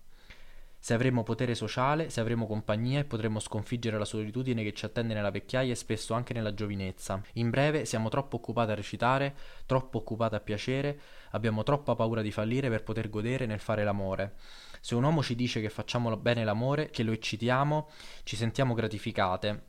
se 0.81 0.93
avremo 0.93 1.23
potere 1.23 1.55
sociale, 1.55 2.09
se 2.09 2.21
avremo 2.21 2.47
compagnia 2.47 3.01
e 3.01 3.03
potremo 3.03 3.39
sconfiggere 3.39 3.97
la 3.97 4.05
solitudine 4.05 4.63
che 4.63 4.71
ci 4.71 4.85
attende 4.85 5.13
nella 5.13 5.29
vecchiaia 5.29 5.73
e 5.73 5.75
spesso 5.75 6.13
anche 6.13 6.33
nella 6.33 6.53
giovinezza. 6.53 7.21
In 7.33 7.49
breve, 7.49 7.83
siamo 7.83 8.07
troppo 8.07 8.37
occupati 8.37 8.71
a 8.71 8.75
recitare, 8.75 9.35
troppo 9.65 9.97
occupati 9.97 10.35
a 10.35 10.39
piacere, 10.39 10.99
abbiamo 11.31 11.63
troppa 11.63 11.95
paura 11.95 12.21
di 12.21 12.31
fallire 12.31 12.69
per 12.69 12.83
poter 12.83 13.09
godere 13.09 13.45
nel 13.45 13.59
fare 13.59 13.83
l'amore. 13.83 14.35
Se 14.79 14.95
un 14.95 15.03
uomo 15.03 15.21
ci 15.21 15.35
dice 15.35 15.59
che 15.59 15.69
facciamo 15.69 16.15
bene 16.15 16.45
l'amore, 16.45 16.89
che 16.91 17.03
lo 17.03 17.11
eccitiamo, 17.11 17.89
ci 18.23 18.37
sentiamo 18.37 18.73
gratificate, 18.73 19.63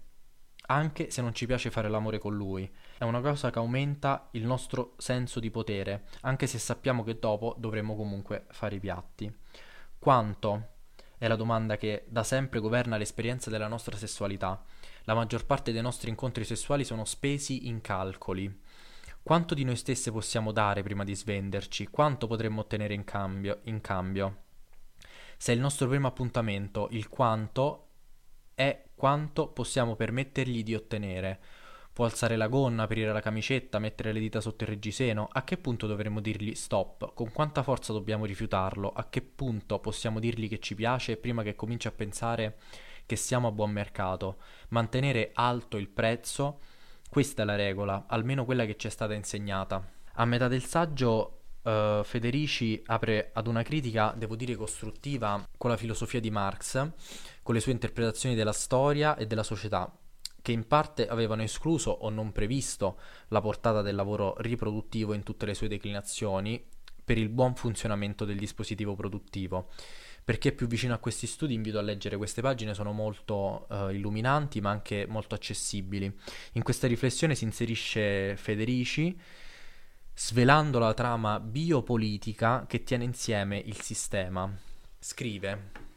anche 0.66 1.10
se 1.10 1.22
non 1.22 1.34
ci 1.34 1.46
piace 1.46 1.72
fare 1.72 1.88
l'amore 1.88 2.18
con 2.18 2.36
lui. 2.36 2.72
È 3.00 3.04
una 3.04 3.22
cosa 3.22 3.48
che 3.48 3.58
aumenta 3.58 4.28
il 4.32 4.44
nostro 4.44 4.92
senso 4.98 5.40
di 5.40 5.50
potere, 5.50 6.04
anche 6.20 6.46
se 6.46 6.58
sappiamo 6.58 7.02
che 7.02 7.18
dopo 7.18 7.54
dovremo 7.56 7.96
comunque 7.96 8.44
fare 8.50 8.74
i 8.74 8.78
piatti. 8.78 9.34
Quanto 9.98 10.72
è 11.16 11.26
la 11.26 11.36
domanda 11.36 11.78
che 11.78 12.04
da 12.08 12.22
sempre 12.22 12.60
governa 12.60 12.98
l'esperienza 12.98 13.48
della 13.48 13.68
nostra 13.68 13.96
sessualità. 13.96 14.62
La 15.04 15.14
maggior 15.14 15.46
parte 15.46 15.72
dei 15.72 15.80
nostri 15.80 16.10
incontri 16.10 16.44
sessuali 16.44 16.84
sono 16.84 17.06
spesi 17.06 17.68
in 17.68 17.80
calcoli. 17.80 18.60
Quanto 19.22 19.54
di 19.54 19.64
noi 19.64 19.76
stesse 19.76 20.12
possiamo 20.12 20.52
dare 20.52 20.82
prima 20.82 21.02
di 21.02 21.14
svenderci? 21.14 21.86
Quanto 21.86 22.26
potremmo 22.26 22.60
ottenere 22.60 22.92
in 22.92 23.04
cambio? 23.04 23.60
In 23.62 23.80
cambio? 23.80 24.42
Se 25.38 25.52
è 25.52 25.54
il 25.54 25.62
nostro 25.62 25.88
primo 25.88 26.06
appuntamento, 26.06 26.88
il 26.90 27.08
quanto 27.08 27.86
è 28.54 28.84
quanto 28.94 29.48
possiamo 29.48 29.96
permettergli 29.96 30.62
di 30.62 30.74
ottenere. 30.74 31.40
Può 32.00 32.08
alzare 32.08 32.36
la 32.36 32.48
gonna, 32.48 32.84
aprire 32.84 33.12
la 33.12 33.20
camicetta, 33.20 33.78
mettere 33.78 34.12
le 34.12 34.20
dita 34.20 34.40
sotto 34.40 34.64
il 34.64 34.70
reggiseno? 34.70 35.28
A 35.30 35.44
che 35.44 35.58
punto 35.58 35.86
dovremmo 35.86 36.20
dirgli 36.20 36.54
stop? 36.54 37.12
Con 37.12 37.30
quanta 37.30 37.62
forza 37.62 37.92
dobbiamo 37.92 38.24
rifiutarlo? 38.24 38.90
A 38.90 39.10
che 39.10 39.20
punto 39.20 39.78
possiamo 39.80 40.18
dirgli 40.18 40.48
che 40.48 40.60
ci 40.60 40.74
piace 40.74 41.18
prima 41.18 41.42
che 41.42 41.54
cominci 41.54 41.88
a 41.88 41.92
pensare 41.92 42.56
che 43.04 43.16
siamo 43.16 43.48
a 43.48 43.52
buon 43.52 43.72
mercato? 43.72 44.38
Mantenere 44.70 45.32
alto 45.34 45.76
il 45.76 45.90
prezzo, 45.90 46.60
questa 47.10 47.42
è 47.42 47.44
la 47.44 47.56
regola, 47.56 48.06
almeno 48.06 48.46
quella 48.46 48.64
che 48.64 48.78
ci 48.78 48.86
è 48.86 48.90
stata 48.90 49.12
insegnata. 49.12 49.86
A 50.14 50.24
metà 50.24 50.48
del 50.48 50.64
saggio 50.64 51.40
uh, 51.60 52.02
Federici 52.02 52.82
apre 52.86 53.28
ad 53.34 53.46
una 53.46 53.62
critica, 53.62 54.14
devo 54.16 54.36
dire 54.36 54.56
costruttiva, 54.56 55.46
con 55.54 55.68
la 55.68 55.76
filosofia 55.76 56.18
di 56.18 56.30
Marx, 56.30 56.92
con 57.42 57.54
le 57.54 57.60
sue 57.60 57.72
interpretazioni 57.72 58.34
della 58.34 58.54
storia 58.54 59.16
e 59.16 59.26
della 59.26 59.42
società 59.42 59.99
che 60.42 60.52
in 60.52 60.66
parte 60.66 61.06
avevano 61.06 61.42
escluso 61.42 61.90
o 61.90 62.10
non 62.10 62.32
previsto 62.32 62.98
la 63.28 63.40
portata 63.40 63.82
del 63.82 63.94
lavoro 63.94 64.34
riproduttivo 64.38 65.12
in 65.12 65.22
tutte 65.22 65.46
le 65.46 65.54
sue 65.54 65.68
declinazioni 65.68 66.62
per 67.04 67.18
il 67.18 67.28
buon 67.28 67.54
funzionamento 67.54 68.24
del 68.24 68.38
dispositivo 68.38 68.94
produttivo. 68.94 69.68
Per 70.22 70.38
chi 70.38 70.48
è 70.48 70.52
più 70.52 70.66
vicino 70.66 70.94
a 70.94 70.98
questi 70.98 71.26
studi 71.26 71.54
invito 71.54 71.78
a 71.78 71.82
leggere 71.82 72.16
queste 72.16 72.40
pagine, 72.40 72.74
sono 72.74 72.92
molto 72.92 73.66
uh, 73.68 73.88
illuminanti 73.88 74.60
ma 74.60 74.70
anche 74.70 75.06
molto 75.08 75.34
accessibili. 75.34 76.14
In 76.52 76.62
questa 76.62 76.86
riflessione 76.86 77.34
si 77.34 77.44
inserisce 77.44 78.36
Federici 78.36 79.18
svelando 80.14 80.78
la 80.78 80.92
trama 80.92 81.40
biopolitica 81.40 82.66
che 82.68 82.84
tiene 82.84 83.04
insieme 83.04 83.56
il 83.58 83.80
sistema. 83.80 84.54
Scrive 84.98 85.89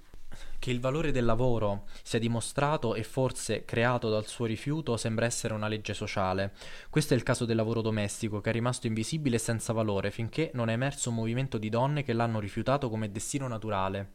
che 0.59 0.71
il 0.71 0.79
valore 0.79 1.11
del 1.11 1.25
lavoro 1.25 1.83
sia 2.03 2.19
dimostrato 2.19 2.95
e 2.95 3.03
forse 3.03 3.65
creato 3.65 4.09
dal 4.09 4.27
suo 4.27 4.45
rifiuto 4.45 4.95
sembra 4.95 5.25
essere 5.25 5.53
una 5.53 5.67
legge 5.67 5.93
sociale. 5.93 6.53
Questo 6.89 7.13
è 7.13 7.17
il 7.17 7.23
caso 7.23 7.43
del 7.45 7.57
lavoro 7.57 7.81
domestico, 7.81 8.39
che 8.39 8.49
è 8.49 8.53
rimasto 8.53 8.87
invisibile 8.87 9.35
e 9.35 9.39
senza 9.39 9.73
valore 9.73 10.09
finché 10.09 10.51
non 10.53 10.69
è 10.69 10.73
emerso 10.73 11.09
un 11.09 11.15
movimento 11.15 11.57
di 11.57 11.69
donne 11.69 12.03
che 12.03 12.13
l'hanno 12.13 12.39
rifiutato 12.39 12.89
come 12.89 13.11
destino 13.11 13.47
naturale. 13.47 14.11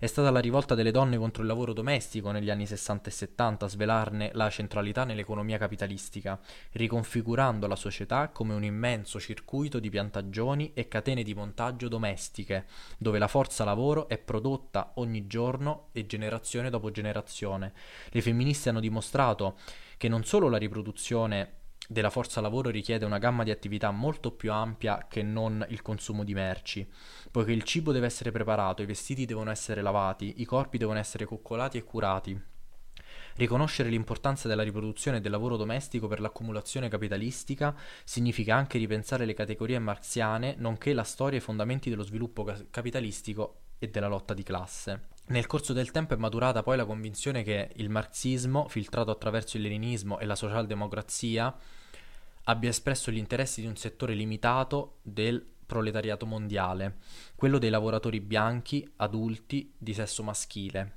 È 0.00 0.06
stata 0.06 0.30
la 0.30 0.38
rivolta 0.38 0.76
delle 0.76 0.92
donne 0.92 1.18
contro 1.18 1.42
il 1.42 1.48
lavoro 1.48 1.72
domestico 1.72 2.30
negli 2.30 2.50
anni 2.50 2.66
60 2.66 3.08
e 3.08 3.12
70 3.12 3.64
a 3.64 3.68
svelarne 3.68 4.30
la 4.34 4.48
centralità 4.48 5.02
nell'economia 5.02 5.58
capitalistica, 5.58 6.38
riconfigurando 6.70 7.66
la 7.66 7.74
società 7.74 8.28
come 8.28 8.54
un 8.54 8.62
immenso 8.62 9.18
circuito 9.18 9.80
di 9.80 9.90
piantagioni 9.90 10.70
e 10.72 10.86
catene 10.86 11.24
di 11.24 11.34
montaggio 11.34 11.88
domestiche, 11.88 12.66
dove 12.96 13.18
la 13.18 13.26
forza 13.26 13.64
lavoro 13.64 14.08
è 14.08 14.18
prodotta 14.18 14.92
ogni 14.94 15.26
giorno 15.26 15.88
e 15.90 16.06
generazione 16.06 16.70
dopo 16.70 16.92
generazione. 16.92 17.72
Le 18.10 18.22
femministe 18.22 18.68
hanno 18.68 18.78
dimostrato 18.78 19.56
che 19.96 20.06
non 20.06 20.22
solo 20.22 20.48
la 20.48 20.58
riproduzione 20.58 21.57
della 21.90 22.10
forza 22.10 22.42
lavoro 22.42 22.68
richiede 22.68 23.06
una 23.06 23.16
gamma 23.16 23.44
di 23.44 23.50
attività 23.50 23.90
molto 23.90 24.30
più 24.30 24.52
ampia 24.52 25.06
che 25.08 25.22
non 25.22 25.64
il 25.70 25.80
consumo 25.80 26.22
di 26.22 26.34
merci, 26.34 26.86
poiché 27.30 27.52
il 27.52 27.62
cibo 27.62 27.92
deve 27.92 28.04
essere 28.04 28.30
preparato, 28.30 28.82
i 28.82 28.86
vestiti 28.86 29.24
devono 29.24 29.50
essere 29.50 29.80
lavati, 29.80 30.34
i 30.42 30.44
corpi 30.44 30.76
devono 30.76 30.98
essere 30.98 31.24
coccolati 31.24 31.78
e 31.78 31.84
curati. 31.84 32.38
Riconoscere 33.36 33.88
l'importanza 33.88 34.48
della 34.48 34.64
riproduzione 34.64 35.22
del 35.22 35.30
lavoro 35.30 35.56
domestico 35.56 36.08
per 36.08 36.20
l'accumulazione 36.20 36.90
capitalistica 36.90 37.74
significa 38.04 38.54
anche 38.54 38.76
ripensare 38.76 39.24
le 39.24 39.32
categorie 39.32 39.78
marxiane, 39.78 40.56
nonché 40.58 40.92
la 40.92 41.04
storia 41.04 41.38
e 41.38 41.40
i 41.40 41.44
fondamenti 41.44 41.88
dello 41.88 42.02
sviluppo 42.02 42.44
capitalistico 42.68 43.60
e 43.78 43.88
della 43.88 44.08
lotta 44.08 44.34
di 44.34 44.42
classe. 44.42 45.16
Nel 45.28 45.46
corso 45.46 45.74
del 45.74 45.90
tempo 45.90 46.14
è 46.14 46.16
maturata 46.16 46.62
poi 46.62 46.78
la 46.78 46.86
convinzione 46.86 47.42
che 47.42 47.70
il 47.76 47.90
marxismo, 47.90 48.66
filtrato 48.68 49.10
attraverso 49.10 49.58
il 49.58 49.64
leninismo 49.64 50.18
e 50.18 50.24
la 50.24 50.34
socialdemocrazia, 50.34 51.54
abbia 52.44 52.70
espresso 52.70 53.10
gli 53.10 53.18
interessi 53.18 53.60
di 53.60 53.66
un 53.66 53.76
settore 53.76 54.14
limitato 54.14 55.00
del 55.02 55.44
proletariato 55.66 56.24
mondiale, 56.24 56.96
quello 57.34 57.58
dei 57.58 57.68
lavoratori 57.68 58.20
bianchi, 58.20 58.90
adulti, 58.96 59.74
di 59.76 59.92
sesso 59.92 60.22
maschile. 60.22 60.96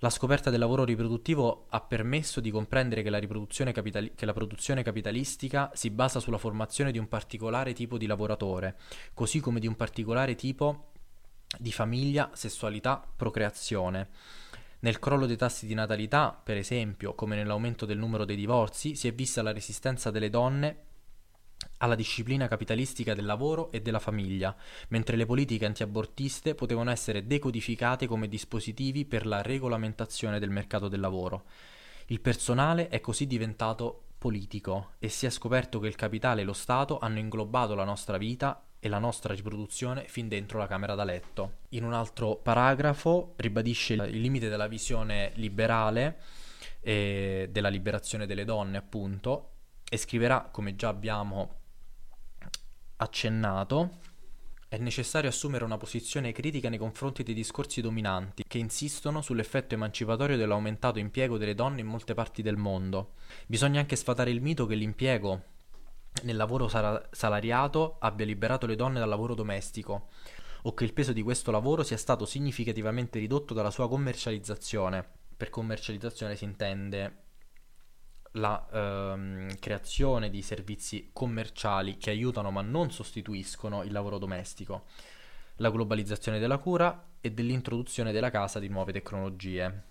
La 0.00 0.10
scoperta 0.10 0.50
del 0.50 0.60
lavoro 0.60 0.84
riproduttivo 0.84 1.66
ha 1.70 1.80
permesso 1.80 2.40
di 2.40 2.52
comprendere 2.52 3.02
che 3.02 3.10
la, 3.10 3.18
capitali- 3.18 4.12
che 4.14 4.24
la, 4.24 4.32
produzione 4.32 4.84
capitalistica 4.84 5.72
si 5.74 5.90
basa 5.90 6.20
sulla 6.20 6.38
formazione 6.38 6.92
di 6.92 6.98
un 6.98 7.08
particolare 7.08 7.72
tipo 7.72 7.98
di 7.98 8.06
lavoratore, 8.06 8.76
così 9.14 9.40
come 9.40 9.58
di 9.58 9.66
un 9.66 9.74
particolare 9.74 10.36
tipo 10.36 10.90
di 11.58 11.72
famiglia, 11.72 12.30
sessualità, 12.34 13.04
procreazione. 13.14 14.08
Nel 14.80 14.98
crollo 14.98 15.26
dei 15.26 15.36
tassi 15.36 15.66
di 15.66 15.74
natalità, 15.74 16.38
per 16.42 16.56
esempio, 16.56 17.14
come 17.14 17.36
nell'aumento 17.36 17.86
del 17.86 17.98
numero 17.98 18.24
dei 18.24 18.36
divorzi, 18.36 18.94
si 18.94 19.08
è 19.08 19.14
vista 19.14 19.42
la 19.42 19.52
resistenza 19.52 20.10
delle 20.10 20.30
donne 20.30 20.84
alla 21.78 21.94
disciplina 21.94 22.48
capitalistica 22.48 23.14
del 23.14 23.24
lavoro 23.24 23.70
e 23.70 23.80
della 23.80 23.98
famiglia, 23.98 24.54
mentre 24.88 25.16
le 25.16 25.26
politiche 25.26 25.66
antiabortiste 25.66 26.54
potevano 26.54 26.90
essere 26.90 27.26
decodificate 27.26 28.06
come 28.06 28.28
dispositivi 28.28 29.04
per 29.04 29.26
la 29.26 29.42
regolamentazione 29.42 30.38
del 30.38 30.50
mercato 30.50 30.88
del 30.88 31.00
lavoro. 31.00 31.44
Il 32.06 32.20
personale 32.20 32.88
è 32.88 33.00
così 33.00 33.26
diventato 33.26 34.04
politico 34.18 34.92
e 34.98 35.08
si 35.08 35.26
è 35.26 35.30
scoperto 35.30 35.78
che 35.78 35.88
il 35.88 35.96
capitale 35.96 36.42
e 36.42 36.44
lo 36.44 36.52
Stato 36.52 36.98
hanno 36.98 37.18
inglobato 37.18 37.74
la 37.74 37.84
nostra 37.84 38.16
vita 38.16 38.65
e 38.86 38.88
la 38.88 38.98
nostra 38.98 39.34
riproduzione 39.34 40.04
fin 40.06 40.28
dentro 40.28 40.58
la 40.58 40.68
camera 40.68 40.94
da 40.94 41.04
letto. 41.04 41.58
In 41.70 41.84
un 41.84 41.92
altro 41.92 42.36
paragrafo 42.36 43.34
ribadisce 43.36 43.94
il 43.94 44.20
limite 44.20 44.48
della 44.48 44.68
visione 44.68 45.32
liberale 45.34 46.20
e 46.80 47.48
della 47.50 47.68
liberazione 47.68 48.26
delle 48.26 48.44
donne, 48.44 48.78
appunto, 48.78 49.50
e 49.88 49.96
scriverà, 49.96 50.48
come 50.52 50.76
già 50.76 50.88
abbiamo 50.88 51.54
accennato, 52.98 53.98
è 54.68 54.78
necessario 54.78 55.30
assumere 55.30 55.64
una 55.64 55.76
posizione 55.76 56.32
critica 56.32 56.68
nei 56.68 56.78
confronti 56.78 57.22
dei 57.22 57.34
discorsi 57.34 57.80
dominanti 57.80 58.44
che 58.46 58.58
insistono 58.58 59.20
sull'effetto 59.20 59.74
emancipatorio 59.74 60.36
dell'aumentato 60.36 60.98
impiego 60.98 61.38
delle 61.38 61.54
donne 61.54 61.80
in 61.80 61.86
molte 61.86 62.14
parti 62.14 62.40
del 62.40 62.56
mondo. 62.56 63.14
Bisogna 63.46 63.80
anche 63.80 63.96
sfatare 63.96 64.30
il 64.30 64.40
mito 64.40 64.66
che 64.66 64.74
l'impiego 64.76 65.54
nel 66.22 66.36
lavoro 66.36 66.68
sal- 66.68 67.08
salariato 67.10 67.96
abbia 68.00 68.24
liberato 68.24 68.66
le 68.66 68.76
donne 68.76 68.98
dal 68.98 69.08
lavoro 69.08 69.34
domestico 69.34 70.08
o 70.62 70.74
che 70.74 70.84
il 70.84 70.92
peso 70.92 71.12
di 71.12 71.22
questo 71.22 71.50
lavoro 71.50 71.82
sia 71.82 71.96
stato 71.96 72.26
significativamente 72.26 73.18
ridotto 73.18 73.54
dalla 73.54 73.70
sua 73.70 73.88
commercializzazione. 73.88 75.04
Per 75.36 75.50
commercializzazione 75.50 76.34
si 76.34 76.44
intende 76.44 77.24
la 78.32 78.66
ehm, 78.70 79.58
creazione 79.58 80.30
di 80.30 80.42
servizi 80.42 81.10
commerciali 81.12 81.96
che 81.96 82.10
aiutano 82.10 82.50
ma 82.50 82.62
non 82.62 82.90
sostituiscono 82.90 83.82
il 83.82 83.92
lavoro 83.92 84.18
domestico, 84.18 84.84
la 85.56 85.70
globalizzazione 85.70 86.38
della 86.38 86.58
cura 86.58 87.10
e 87.20 87.30
dell'introduzione 87.32 88.12
della 88.12 88.30
casa 88.30 88.58
di 88.58 88.68
nuove 88.68 88.92
tecnologie. 88.92 89.84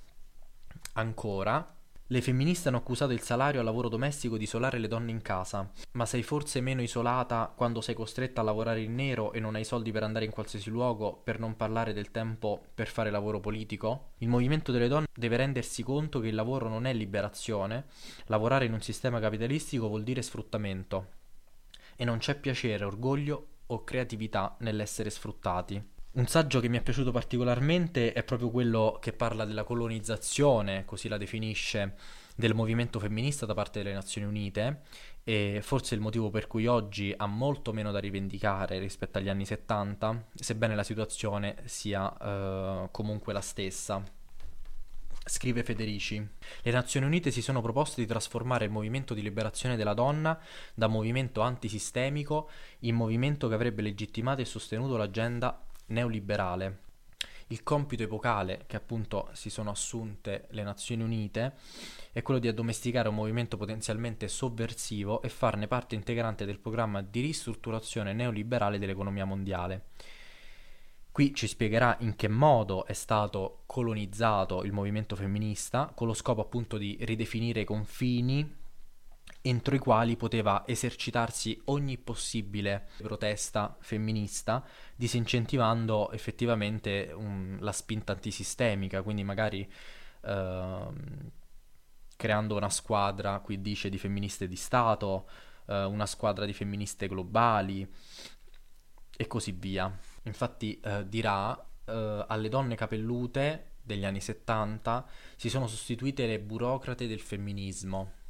Ancora, 0.94 1.75
le 2.10 2.22
femministe 2.22 2.68
hanno 2.68 2.78
accusato 2.78 3.14
il 3.14 3.22
salario 3.22 3.60
al 3.60 3.66
lavoro 3.66 3.90
domestico 3.90 4.38
di 4.38 4.44
isolare 4.44 4.78
le 4.78 4.88
donne 4.88 5.10
in 5.10 5.24
casa, 5.24 5.72
ma 5.94 6.06
sei 6.06 6.22
forse 6.22 6.62
meno 6.62 6.84
isolata 6.84 7.52
quando 7.56 7.82
sei 7.82 7.96
costretta 7.96 8.42
a 8.42 8.44
lavorare 8.44 8.82
in 8.82 8.94
nero 8.94 9.34
e 9.34 9.40
non 9.40 9.56
hai 9.56 9.64
soldi 9.64 9.92
per 9.92 10.04
andare 10.04 10.26
in 10.26 10.32
qualsiasi 10.32 10.70
luogo, 10.70 11.20
per 11.24 11.40
non 11.40 11.56
parlare 11.56 11.94
del 11.94 12.12
tempo 12.12 12.62
per 12.76 12.90
fare 12.90 13.10
lavoro 13.10 13.40
politico? 13.40 14.12
Il 14.20 14.28
movimento 14.28 14.72
delle 14.72 14.88
donne 14.88 15.08
deve 15.12 15.38
rendersi 15.38 15.82
conto 15.82 16.20
che 16.20 16.28
il 16.28 16.36
lavoro 16.36 16.70
non 16.70 16.86
è 16.86 16.94
liberazione, 16.94 17.86
lavorare 18.26 18.66
in 18.66 18.74
un 18.74 18.82
sistema 18.82 19.20
capitalistico 19.20 19.88
vuol 19.88 20.04
dire 20.04 20.22
sfruttamento. 20.22 21.08
E 21.96 22.06
non 22.06 22.20
c'è 22.20 22.36
piacere, 22.36 22.86
orgoglio 22.86 23.48
o 23.66 23.84
creatività 23.84 24.56
nell'essere 24.60 25.10
sfruttati. 25.10 25.94
Un 26.16 26.28
saggio 26.28 26.62
che 26.62 26.70
mi 26.70 26.78
è 26.78 26.82
piaciuto 26.82 27.12
particolarmente 27.12 28.14
è 28.14 28.24
proprio 28.24 28.50
quello 28.50 29.00
che 29.02 29.12
parla 29.12 29.44
della 29.44 29.66
colonizzazione, 29.66 30.86
così 30.86 31.10
la 31.10 31.18
definisce, 31.18 31.96
del 32.38 32.54
movimento 32.54 33.02
femminista 33.02 33.46
da 33.46 33.54
parte 33.54 33.84
delle 33.84 33.94
Nazioni 33.94 34.26
Unite 34.26 34.84
e 35.26 35.60
forse 35.62 35.94
il 35.94 36.00
motivo 36.00 36.30
per 36.30 36.48
cui 36.48 36.68
oggi 36.68 37.14
ha 37.16 37.26
molto 37.26 37.74
meno 37.74 37.92
da 37.92 38.00
rivendicare 38.00 38.80
rispetto 38.80 39.18
agli 39.18 39.28
anni 39.28 39.46
70, 39.46 40.28
sebbene 40.34 40.74
la 40.74 40.84
situazione 40.84 41.58
sia 41.66 42.18
eh, 42.18 42.88
comunque 42.92 43.34
la 43.34 43.42
stessa. 43.42 44.02
Scrive 45.28 45.64
Federici, 45.64 46.26
le 46.62 46.72
Nazioni 46.72 47.08
Unite 47.08 47.30
si 47.30 47.42
sono 47.42 47.60
proposte 47.60 48.00
di 48.00 48.08
trasformare 48.08 48.64
il 48.64 48.72
movimento 48.72 49.14
di 49.14 49.22
liberazione 49.22 49.76
della 49.76 49.94
donna 49.94 50.40
da 50.74 50.88
movimento 50.88 51.42
antisistemico 51.42 52.50
in 52.82 52.96
movimento 52.96 53.50
che 53.50 53.56
avrebbe 53.56 53.82
legittimato 53.82 54.40
e 54.40 54.46
sostenuto 54.46 54.96
l'agenda 54.96 55.65
neoliberale. 55.88 56.84
Il 57.48 57.62
compito 57.62 58.02
epocale 58.02 58.64
che 58.66 58.76
appunto 58.76 59.30
si 59.34 59.52
sono 59.52 59.70
assunte 59.70 60.48
le 60.50 60.64
Nazioni 60.64 61.04
Unite 61.04 61.54
è 62.12 62.24
quello 62.24 62.40
di 62.40 62.48
addomesticare 62.48 63.08
un 63.08 63.14
movimento 63.16 63.56
potenzialmente 63.56 64.28
sovversivo 64.28 65.22
e 65.22 65.30
farne 65.30 65.68
parte 65.68 65.94
integrante 65.94 66.46
del 66.46 66.58
programma 66.58 67.04
di 67.04 67.22
ristrutturazione 67.22 68.14
neoliberale 68.14 68.80
dell'economia 68.80 69.26
mondiale. 69.26 69.90
Qui 71.12 71.34
ci 71.36 71.46
spiegherà 71.48 71.96
in 72.00 72.16
che 72.16 72.28
modo 72.28 72.86
è 72.86 72.94
stato 72.94 73.62
colonizzato 73.68 74.64
il 74.64 74.74
movimento 74.74 75.16
femminista 75.16 75.92
con 75.96 76.08
lo 76.08 76.14
scopo 76.14 76.42
appunto 76.42 76.78
di 76.78 76.98
ridefinire 77.02 77.62
i 77.62 77.66
confini 77.66 78.64
entro 79.46 79.76
i 79.76 79.80
quali 79.80 80.16
poteva 80.16 80.64
esercitarsi 80.66 81.62
ogni 81.66 81.98
possibile 81.98 82.88
protesta 82.98 83.76
femminista, 83.80 84.66
disincentivando 84.96 86.12
effettivamente 86.12 87.12
um, 87.14 87.58
la 87.60 87.72
spinta 87.72 88.14
antisistemica, 88.14 89.04
quindi 89.04 89.24
magari 89.24 89.70
uh, 90.22 90.94
creando 92.16 92.56
una 92.56 92.70
squadra, 92.70 93.40
qui 93.40 93.62
dice, 93.62 93.90
di 93.90 94.00
femministe 94.00 94.48
di 94.48 94.56
Stato, 94.56 95.30
uh, 95.66 95.74
una 95.74 96.08
squadra 96.08 96.46
di 96.46 96.54
femministe 96.54 97.08
globali 97.08 97.88
e 99.16 99.28
così 99.28 99.52
via. 99.52 99.96
Infatti 100.24 100.80
uh, 100.84 101.04
dirà 101.04 101.70
alle 101.88 102.50
donne 102.50 102.74
capellute 102.74 103.74
degli 103.84 104.06
anni 104.06 104.20
70 104.20 105.08
si 105.36 105.50
sono 105.50 105.68
sostituite 105.68 106.26
le 106.26 106.40
burocrate 106.40 107.06
del 107.06 107.20
femminismo 107.20 108.25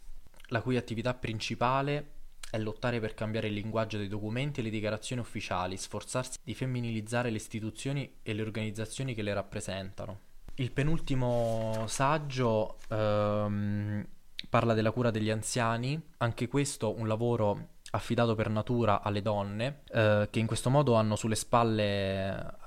la 0.47 0.61
cui 0.61 0.77
attività 0.77 1.13
principale 1.13 2.11
è 2.49 2.57
lottare 2.57 2.99
per 2.99 3.13
cambiare 3.13 3.47
il 3.47 3.53
linguaggio 3.53 3.97
dei 3.97 4.07
documenti 4.07 4.59
e 4.59 4.63
le 4.63 4.69
dichiarazioni 4.69 5.21
ufficiali, 5.21 5.77
sforzarsi 5.77 6.39
di 6.43 6.53
femminilizzare 6.53 7.29
le 7.29 7.37
istituzioni 7.37 8.17
e 8.21 8.33
le 8.33 8.41
organizzazioni 8.41 9.13
che 9.13 9.21
le 9.21 9.33
rappresentano. 9.33 10.19
Il 10.55 10.71
penultimo 10.71 11.83
saggio 11.87 12.77
ehm, 12.89 14.07
parla 14.49 14.73
della 14.73 14.91
cura 14.91 15.11
degli 15.11 15.29
anziani, 15.29 16.01
anche 16.17 16.47
questo 16.47 16.97
un 16.97 17.07
lavoro 17.07 17.73
affidato 17.91 18.35
per 18.35 18.49
natura 18.49 19.01
alle 19.01 19.21
donne, 19.21 19.81
eh, 19.91 20.27
che 20.29 20.39
in 20.39 20.47
questo 20.47 20.69
modo 20.69 20.93
hanno 20.93 21.15
sulle 21.15 21.35
spalle 21.35 22.63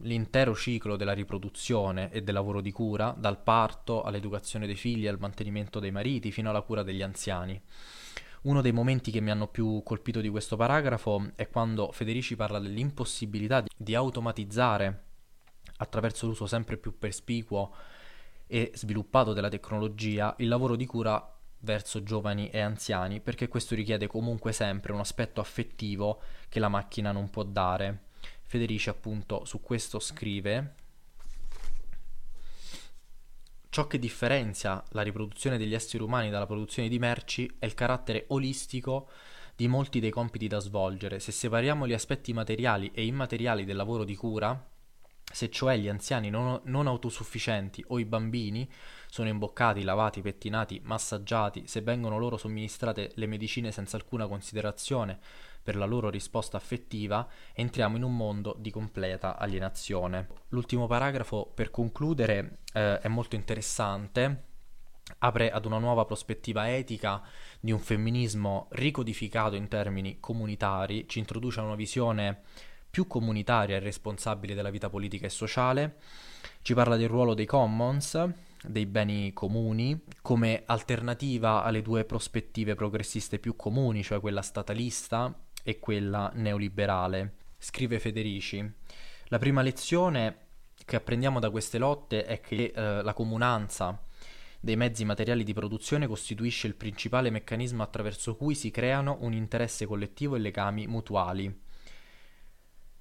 l'intero 0.00 0.54
ciclo 0.54 0.96
della 0.96 1.12
riproduzione 1.12 2.10
e 2.10 2.22
del 2.22 2.34
lavoro 2.34 2.60
di 2.60 2.72
cura, 2.72 3.14
dal 3.16 3.40
parto 3.40 4.02
all'educazione 4.02 4.66
dei 4.66 4.74
figli, 4.74 5.06
al 5.06 5.18
mantenimento 5.18 5.78
dei 5.78 5.90
mariti, 5.90 6.32
fino 6.32 6.50
alla 6.50 6.62
cura 6.62 6.82
degli 6.82 7.02
anziani. 7.02 7.60
Uno 8.42 8.60
dei 8.60 8.72
momenti 8.72 9.12
che 9.12 9.20
mi 9.20 9.30
hanno 9.30 9.46
più 9.46 9.82
colpito 9.84 10.20
di 10.20 10.28
questo 10.28 10.56
paragrafo 10.56 11.30
è 11.36 11.48
quando 11.48 11.92
Federici 11.92 12.34
parla 12.34 12.58
dell'impossibilità 12.58 13.60
di, 13.60 13.68
di 13.76 13.94
automatizzare 13.94 15.04
attraverso 15.76 16.26
l'uso 16.26 16.46
sempre 16.46 16.76
più 16.76 16.98
perspicuo 16.98 17.72
e 18.48 18.72
sviluppato 18.74 19.32
della 19.32 19.48
tecnologia 19.48 20.34
il 20.38 20.48
lavoro 20.48 20.74
di 20.74 20.86
cura 20.86 21.24
verso 21.60 22.02
giovani 22.02 22.50
e 22.50 22.58
anziani, 22.58 23.20
perché 23.20 23.46
questo 23.46 23.76
richiede 23.76 24.08
comunque 24.08 24.52
sempre 24.52 24.92
un 24.92 24.98
aspetto 24.98 25.40
affettivo 25.40 26.20
che 26.48 26.58
la 26.58 26.68
macchina 26.68 27.12
non 27.12 27.30
può 27.30 27.44
dare. 27.44 28.10
Federici 28.52 28.90
appunto 28.90 29.46
su 29.46 29.62
questo 29.62 29.98
scrive 29.98 30.74
Ciò 33.70 33.86
che 33.86 33.98
differenzia 33.98 34.84
la 34.90 35.00
riproduzione 35.00 35.56
degli 35.56 35.72
esseri 35.72 36.02
umani 36.02 36.28
dalla 36.28 36.44
produzione 36.44 36.90
di 36.90 36.98
merci 36.98 37.50
è 37.58 37.64
il 37.64 37.72
carattere 37.72 38.26
olistico 38.28 39.08
di 39.56 39.68
molti 39.68 40.00
dei 40.00 40.10
compiti 40.10 40.48
da 40.48 40.58
svolgere. 40.58 41.18
Se 41.18 41.32
separiamo 41.32 41.86
gli 41.86 41.94
aspetti 41.94 42.34
materiali 42.34 42.90
e 42.92 43.06
immateriali 43.06 43.64
del 43.64 43.76
lavoro 43.76 44.04
di 44.04 44.16
cura, 44.16 44.68
se 45.32 45.48
cioè 45.48 45.78
gli 45.78 45.88
anziani 45.88 46.28
non, 46.28 46.60
non, 46.64 46.86
autosufficienti 46.86 47.82
o 47.88 47.98
i 47.98 48.04
bambini 48.04 48.70
sono 49.08 49.30
imboccati, 49.30 49.82
lavati, 49.82 50.20
pettinati, 50.20 50.78
massaggiati, 50.84 51.66
se 51.66 51.80
vengono 51.80 52.18
loro 52.18 52.36
somministrate 52.36 53.12
le 53.14 53.26
medicine 53.26 53.72
senza 53.72 53.96
alcuna 53.96 54.26
considerazione 54.26 55.20
per 55.62 55.76
la 55.76 55.84
loro 55.84 56.10
risposta 56.10 56.56
affettiva, 56.56 57.26
entriamo 57.52 57.96
in 57.96 58.02
un 58.02 58.16
mondo 58.16 58.56
di 58.58 58.70
completa 58.70 59.36
alienazione. 59.38 60.28
L'ultimo 60.48 60.86
paragrafo, 60.86 61.50
per 61.54 61.70
concludere, 61.70 62.58
eh, 62.72 62.98
è 62.98 63.08
molto 63.08 63.36
interessante 63.36 64.50
apre 65.18 65.50
ad 65.50 65.64
una 65.64 65.78
nuova 65.78 66.04
prospettiva 66.04 66.72
etica 66.72 67.22
di 67.60 67.72
un 67.72 67.78
femminismo 67.78 68.68
ricodificato 68.70 69.56
in 69.56 69.68
termini 69.68 70.18
comunitari, 70.20 71.06
ci 71.08 71.18
introduce 71.18 71.60
a 71.60 71.64
una 71.64 71.74
visione 71.74 72.42
più 72.90 73.06
comunitaria 73.06 73.76
e 73.76 73.80
responsabile 73.80 74.54
della 74.54 74.70
vita 74.70 74.90
politica 74.90 75.26
e 75.26 75.30
sociale, 75.30 75.96
ci 76.62 76.74
parla 76.74 76.96
del 76.96 77.08
ruolo 77.08 77.34
dei 77.34 77.46
commons, 77.46 78.28
dei 78.64 78.86
beni 78.86 79.32
comuni, 79.32 79.98
come 80.20 80.62
alternativa 80.66 81.62
alle 81.62 81.82
due 81.82 82.04
prospettive 82.04 82.74
progressiste 82.74 83.38
più 83.38 83.56
comuni, 83.56 84.02
cioè 84.02 84.20
quella 84.20 84.42
statalista 84.42 85.34
e 85.62 85.78
quella 85.78 86.30
neoliberale. 86.34 87.34
Scrive 87.58 87.98
Federici. 87.98 88.70
La 89.26 89.38
prima 89.38 89.62
lezione 89.62 90.36
che 90.84 90.96
apprendiamo 90.96 91.40
da 91.40 91.50
queste 91.50 91.78
lotte 91.78 92.24
è 92.24 92.40
che 92.40 92.72
eh, 92.74 93.02
la 93.02 93.14
comunanza 93.14 94.02
dei 94.60 94.76
mezzi 94.76 95.04
materiali 95.04 95.42
di 95.42 95.52
produzione 95.52 96.06
costituisce 96.06 96.68
il 96.68 96.76
principale 96.76 97.30
meccanismo 97.30 97.82
attraverso 97.82 98.36
cui 98.36 98.54
si 98.54 98.70
creano 98.70 99.18
un 99.20 99.32
interesse 99.32 99.86
collettivo 99.86 100.36
e 100.36 100.38
legami 100.38 100.86
mutuali. 100.86 101.60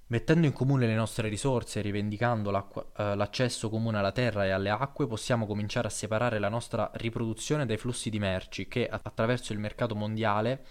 Mettendo 0.07 0.45
in 0.45 0.51
comune 0.51 0.87
le 0.87 0.95
nostre 0.95 1.29
risorse 1.29 1.79
e 1.79 1.81
rivendicando 1.83 2.49
eh, 2.51 3.15
l'accesso 3.15 3.69
comune 3.69 3.99
alla 3.99 4.11
terra 4.11 4.45
e 4.45 4.49
alle 4.49 4.69
acque, 4.69 5.07
possiamo 5.07 5.45
cominciare 5.45 5.87
a 5.87 5.91
separare 5.91 6.37
la 6.37 6.49
nostra 6.49 6.91
riproduzione 6.95 7.65
dai 7.65 7.77
flussi 7.77 8.09
di 8.09 8.19
merci 8.19 8.67
che, 8.67 8.89
attraverso 8.89 9.53
il 9.53 9.59
mercato 9.59 9.95
mondiale, 9.95 10.65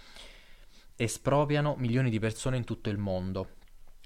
espropriano 1.03 1.77
milioni 1.79 2.11
di 2.11 2.19
persone 2.19 2.59
in 2.59 2.65
tutto 2.65 2.91
il 2.91 2.99
mondo. 2.99 3.53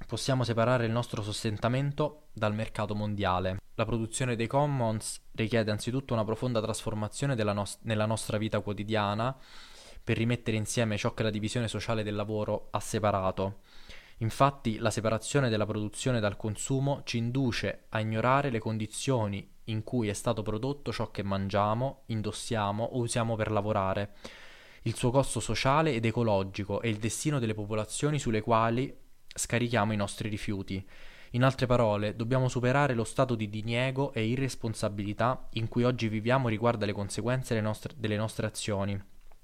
Possiamo 0.07 0.45
separare 0.45 0.87
il 0.87 0.93
nostro 0.93 1.23
sostentamento 1.23 2.27
dal 2.33 2.55
mercato 2.55 2.95
mondiale. 2.95 3.59
La 3.75 3.85
produzione 3.85 4.37
dei 4.37 4.47
commons 4.47 5.21
richiede 5.33 5.73
anzitutto 5.73 6.13
una 6.13 6.25
profonda 6.25 6.61
trasformazione 6.61 7.35
nos- 7.35 7.79
nella 7.83 8.07
nostra 8.07 8.39
vita 8.39 8.61
quotidiana 8.61 9.37
per 10.05 10.19
rimettere 10.19 10.57
insieme 10.57 10.97
ciò 10.97 11.15
che 11.15 11.25
la 11.25 11.31
divisione 11.31 11.67
sociale 11.67 12.05
del 12.05 12.15
lavoro 12.15 12.69
ha 12.71 12.79
separato. 12.79 13.63
Infatti 14.19 14.79
la 14.79 14.91
separazione 14.91 15.49
della 15.49 15.67
produzione 15.67 16.21
dal 16.21 16.37
consumo 16.37 17.03
ci 17.05 17.17
induce 17.19 17.87
a 17.89 17.99
ignorare 17.99 18.51
le 18.51 18.61
condizioni 18.61 19.51
in 19.65 19.83
cui 19.83 20.07
è 20.07 20.13
stato 20.13 20.43
prodotto 20.43 20.93
ciò 20.93 21.11
che 21.11 21.25
mangiamo, 21.25 22.03
indossiamo 22.07 22.85
o 22.85 22.99
usiamo 22.99 23.35
per 23.35 23.51
lavorare, 23.51 24.15
il 24.87 24.97
suo 24.97 25.11
costo 25.11 25.41
sociale 25.41 25.95
ed 25.95 26.05
ecologico 26.05 26.83
e 26.83 26.91
il 26.91 26.99
destino 26.99 27.39
delle 27.39 27.55
popolazioni 27.55 28.19
sulle 28.19 28.43
quali 28.43 28.95
scarichiamo 29.35 29.93
i 29.93 29.97
nostri 29.97 30.29
rifiuti. 30.29 30.87
In 31.31 31.43
altre 31.43 31.67
parole, 31.67 32.15
dobbiamo 32.15 32.49
superare 32.49 32.95
lo 32.95 33.05
stato 33.05 33.35
di 33.35 33.49
diniego 33.49 34.13
e 34.13 34.27
irresponsabilità 34.27 35.49
in 35.53 35.69
cui 35.69 35.85
oggi 35.85 36.09
viviamo 36.09 36.49
riguardo 36.49 36.85
alle 36.85 36.93
conseguenze 36.93 37.55
delle 37.55 37.67
nostre, 37.67 37.95
delle 37.97 38.17
nostre 38.17 38.47
azioni. 38.47 39.03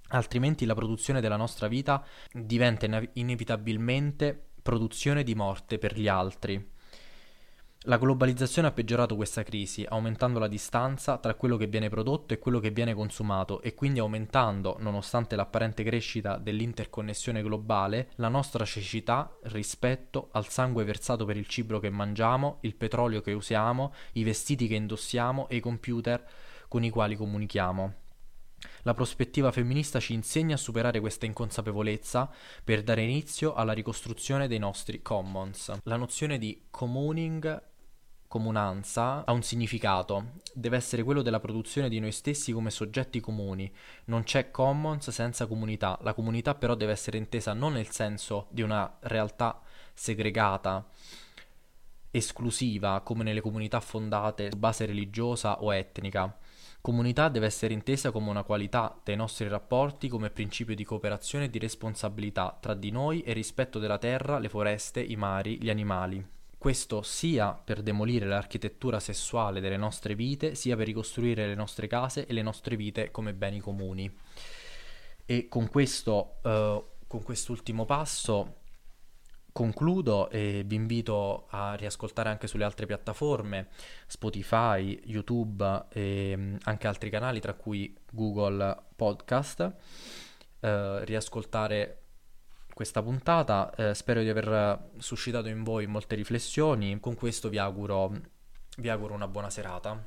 Altrimenti 0.08 0.66
la 0.66 0.74
produzione 0.74 1.20
della 1.20 1.36
nostra 1.36 1.68
vita 1.68 2.04
diventa 2.32 2.86
inevitabilmente 3.14 4.50
produzione 4.60 5.22
di 5.22 5.34
morte 5.34 5.78
per 5.78 5.98
gli 5.98 6.06
altri. 6.06 6.78
La 7.84 7.96
globalizzazione 7.96 8.68
ha 8.68 8.72
peggiorato 8.72 9.16
questa 9.16 9.42
crisi, 9.42 9.86
aumentando 9.88 10.38
la 10.38 10.48
distanza 10.48 11.16
tra 11.16 11.32
quello 11.32 11.56
che 11.56 11.66
viene 11.66 11.88
prodotto 11.88 12.34
e 12.34 12.38
quello 12.38 12.60
che 12.60 12.70
viene 12.70 12.92
consumato 12.92 13.62
e 13.62 13.72
quindi 13.72 14.00
aumentando, 14.00 14.76
nonostante 14.80 15.34
l'apparente 15.34 15.82
crescita 15.82 16.36
dell'interconnessione 16.36 17.42
globale, 17.42 18.10
la 18.16 18.28
nostra 18.28 18.66
cecità 18.66 19.34
rispetto 19.44 20.28
al 20.32 20.46
sangue 20.48 20.84
versato 20.84 21.24
per 21.24 21.38
il 21.38 21.46
cibo 21.46 21.78
che 21.78 21.88
mangiamo, 21.88 22.58
il 22.60 22.76
petrolio 22.76 23.22
che 23.22 23.32
usiamo, 23.32 23.94
i 24.12 24.24
vestiti 24.24 24.66
che 24.66 24.74
indossiamo 24.74 25.48
e 25.48 25.56
i 25.56 25.60
computer 25.60 26.22
con 26.68 26.84
i 26.84 26.90
quali 26.90 27.16
comunichiamo. 27.16 27.94
La 28.82 28.92
prospettiva 28.92 29.50
femminista 29.52 30.00
ci 30.00 30.12
insegna 30.12 30.54
a 30.54 30.58
superare 30.58 31.00
questa 31.00 31.24
inconsapevolezza 31.24 32.30
per 32.62 32.82
dare 32.82 33.00
inizio 33.00 33.54
alla 33.54 33.72
ricostruzione 33.72 34.48
dei 34.48 34.58
nostri 34.58 35.00
commons. 35.00 35.72
La 35.84 35.96
nozione 35.96 36.36
di 36.36 36.66
communing 36.68 37.68
comunanza 38.30 39.24
ha 39.24 39.32
un 39.32 39.42
significato, 39.42 40.34
deve 40.54 40.76
essere 40.76 41.02
quello 41.02 41.20
della 41.20 41.40
produzione 41.40 41.88
di 41.88 41.98
noi 41.98 42.12
stessi 42.12 42.52
come 42.52 42.70
soggetti 42.70 43.18
comuni. 43.18 43.68
Non 44.04 44.22
c'è 44.22 44.52
commons 44.52 45.10
senza 45.10 45.48
comunità. 45.48 45.98
La 46.02 46.14
comunità 46.14 46.54
però 46.54 46.76
deve 46.76 46.92
essere 46.92 47.18
intesa 47.18 47.54
non 47.54 47.72
nel 47.72 47.88
senso 47.88 48.46
di 48.50 48.62
una 48.62 48.98
realtà 49.00 49.60
segregata, 49.92 50.86
esclusiva, 52.12 53.00
come 53.00 53.24
nelle 53.24 53.40
comunità 53.40 53.80
fondate 53.80 54.50
su 54.52 54.58
base 54.58 54.86
religiosa 54.86 55.60
o 55.60 55.74
etnica, 55.74 56.32
Comunità 56.80 57.28
deve 57.28 57.44
essere 57.44 57.74
intesa 57.74 58.10
come 58.10 58.30
una 58.30 58.42
qualità 58.42 58.98
dei 59.04 59.14
nostri 59.14 59.46
rapporti 59.48 60.08
come 60.08 60.30
principio 60.30 60.74
di 60.74 60.82
cooperazione 60.82 61.44
e 61.44 61.50
di 61.50 61.58
responsabilità 61.58 62.56
tra 62.58 62.72
di 62.72 62.90
noi 62.90 63.20
e 63.20 63.34
rispetto 63.34 63.78
della 63.78 63.98
terra, 63.98 64.38
le 64.38 64.48
foreste, 64.48 65.02
i 65.02 65.14
mari, 65.16 65.60
gli 65.60 65.68
animali. 65.68 66.39
Questo 66.60 67.00
sia 67.00 67.54
per 67.54 67.80
demolire 67.80 68.26
l'architettura 68.26 69.00
sessuale 69.00 69.60
delle 69.60 69.78
nostre 69.78 70.14
vite, 70.14 70.54
sia 70.54 70.76
per 70.76 70.84
ricostruire 70.84 71.46
le 71.46 71.54
nostre 71.54 71.86
case 71.86 72.26
e 72.26 72.34
le 72.34 72.42
nostre 72.42 72.76
vite 72.76 73.10
come 73.10 73.32
beni 73.32 73.60
comuni. 73.60 74.14
E 75.24 75.48
con 75.48 75.70
questo, 75.70 76.36
uh, 76.42 76.84
con 77.06 77.22
quest'ultimo 77.22 77.86
passo 77.86 78.56
concludo 79.52 80.28
e 80.28 80.62
vi 80.66 80.74
invito 80.74 81.46
a 81.48 81.76
riascoltare 81.76 82.28
anche 82.28 82.46
sulle 82.46 82.64
altre 82.64 82.84
piattaforme, 82.84 83.68
Spotify, 84.06 85.00
YouTube 85.06 85.86
e 85.88 86.34
mm, 86.36 86.56
anche 86.64 86.86
altri 86.86 87.08
canali, 87.08 87.40
tra 87.40 87.54
cui 87.54 87.96
Google 88.10 88.82
Podcast. 88.96 89.76
Eh, 90.60 91.04
riascoltare 91.06 91.99
questa 92.80 93.02
puntata. 93.02 93.70
Eh, 93.76 93.94
spero 93.94 94.22
di 94.22 94.30
aver 94.30 94.88
suscitato 94.96 95.48
in 95.48 95.62
voi 95.62 95.86
molte 95.86 96.14
riflessioni. 96.14 96.98
Con 96.98 97.14
questo 97.14 97.50
vi 97.50 97.58
auguro, 97.58 98.10
vi 98.78 98.88
auguro 98.88 99.12
una 99.12 99.28
buona 99.28 99.50
serata. 99.50 100.02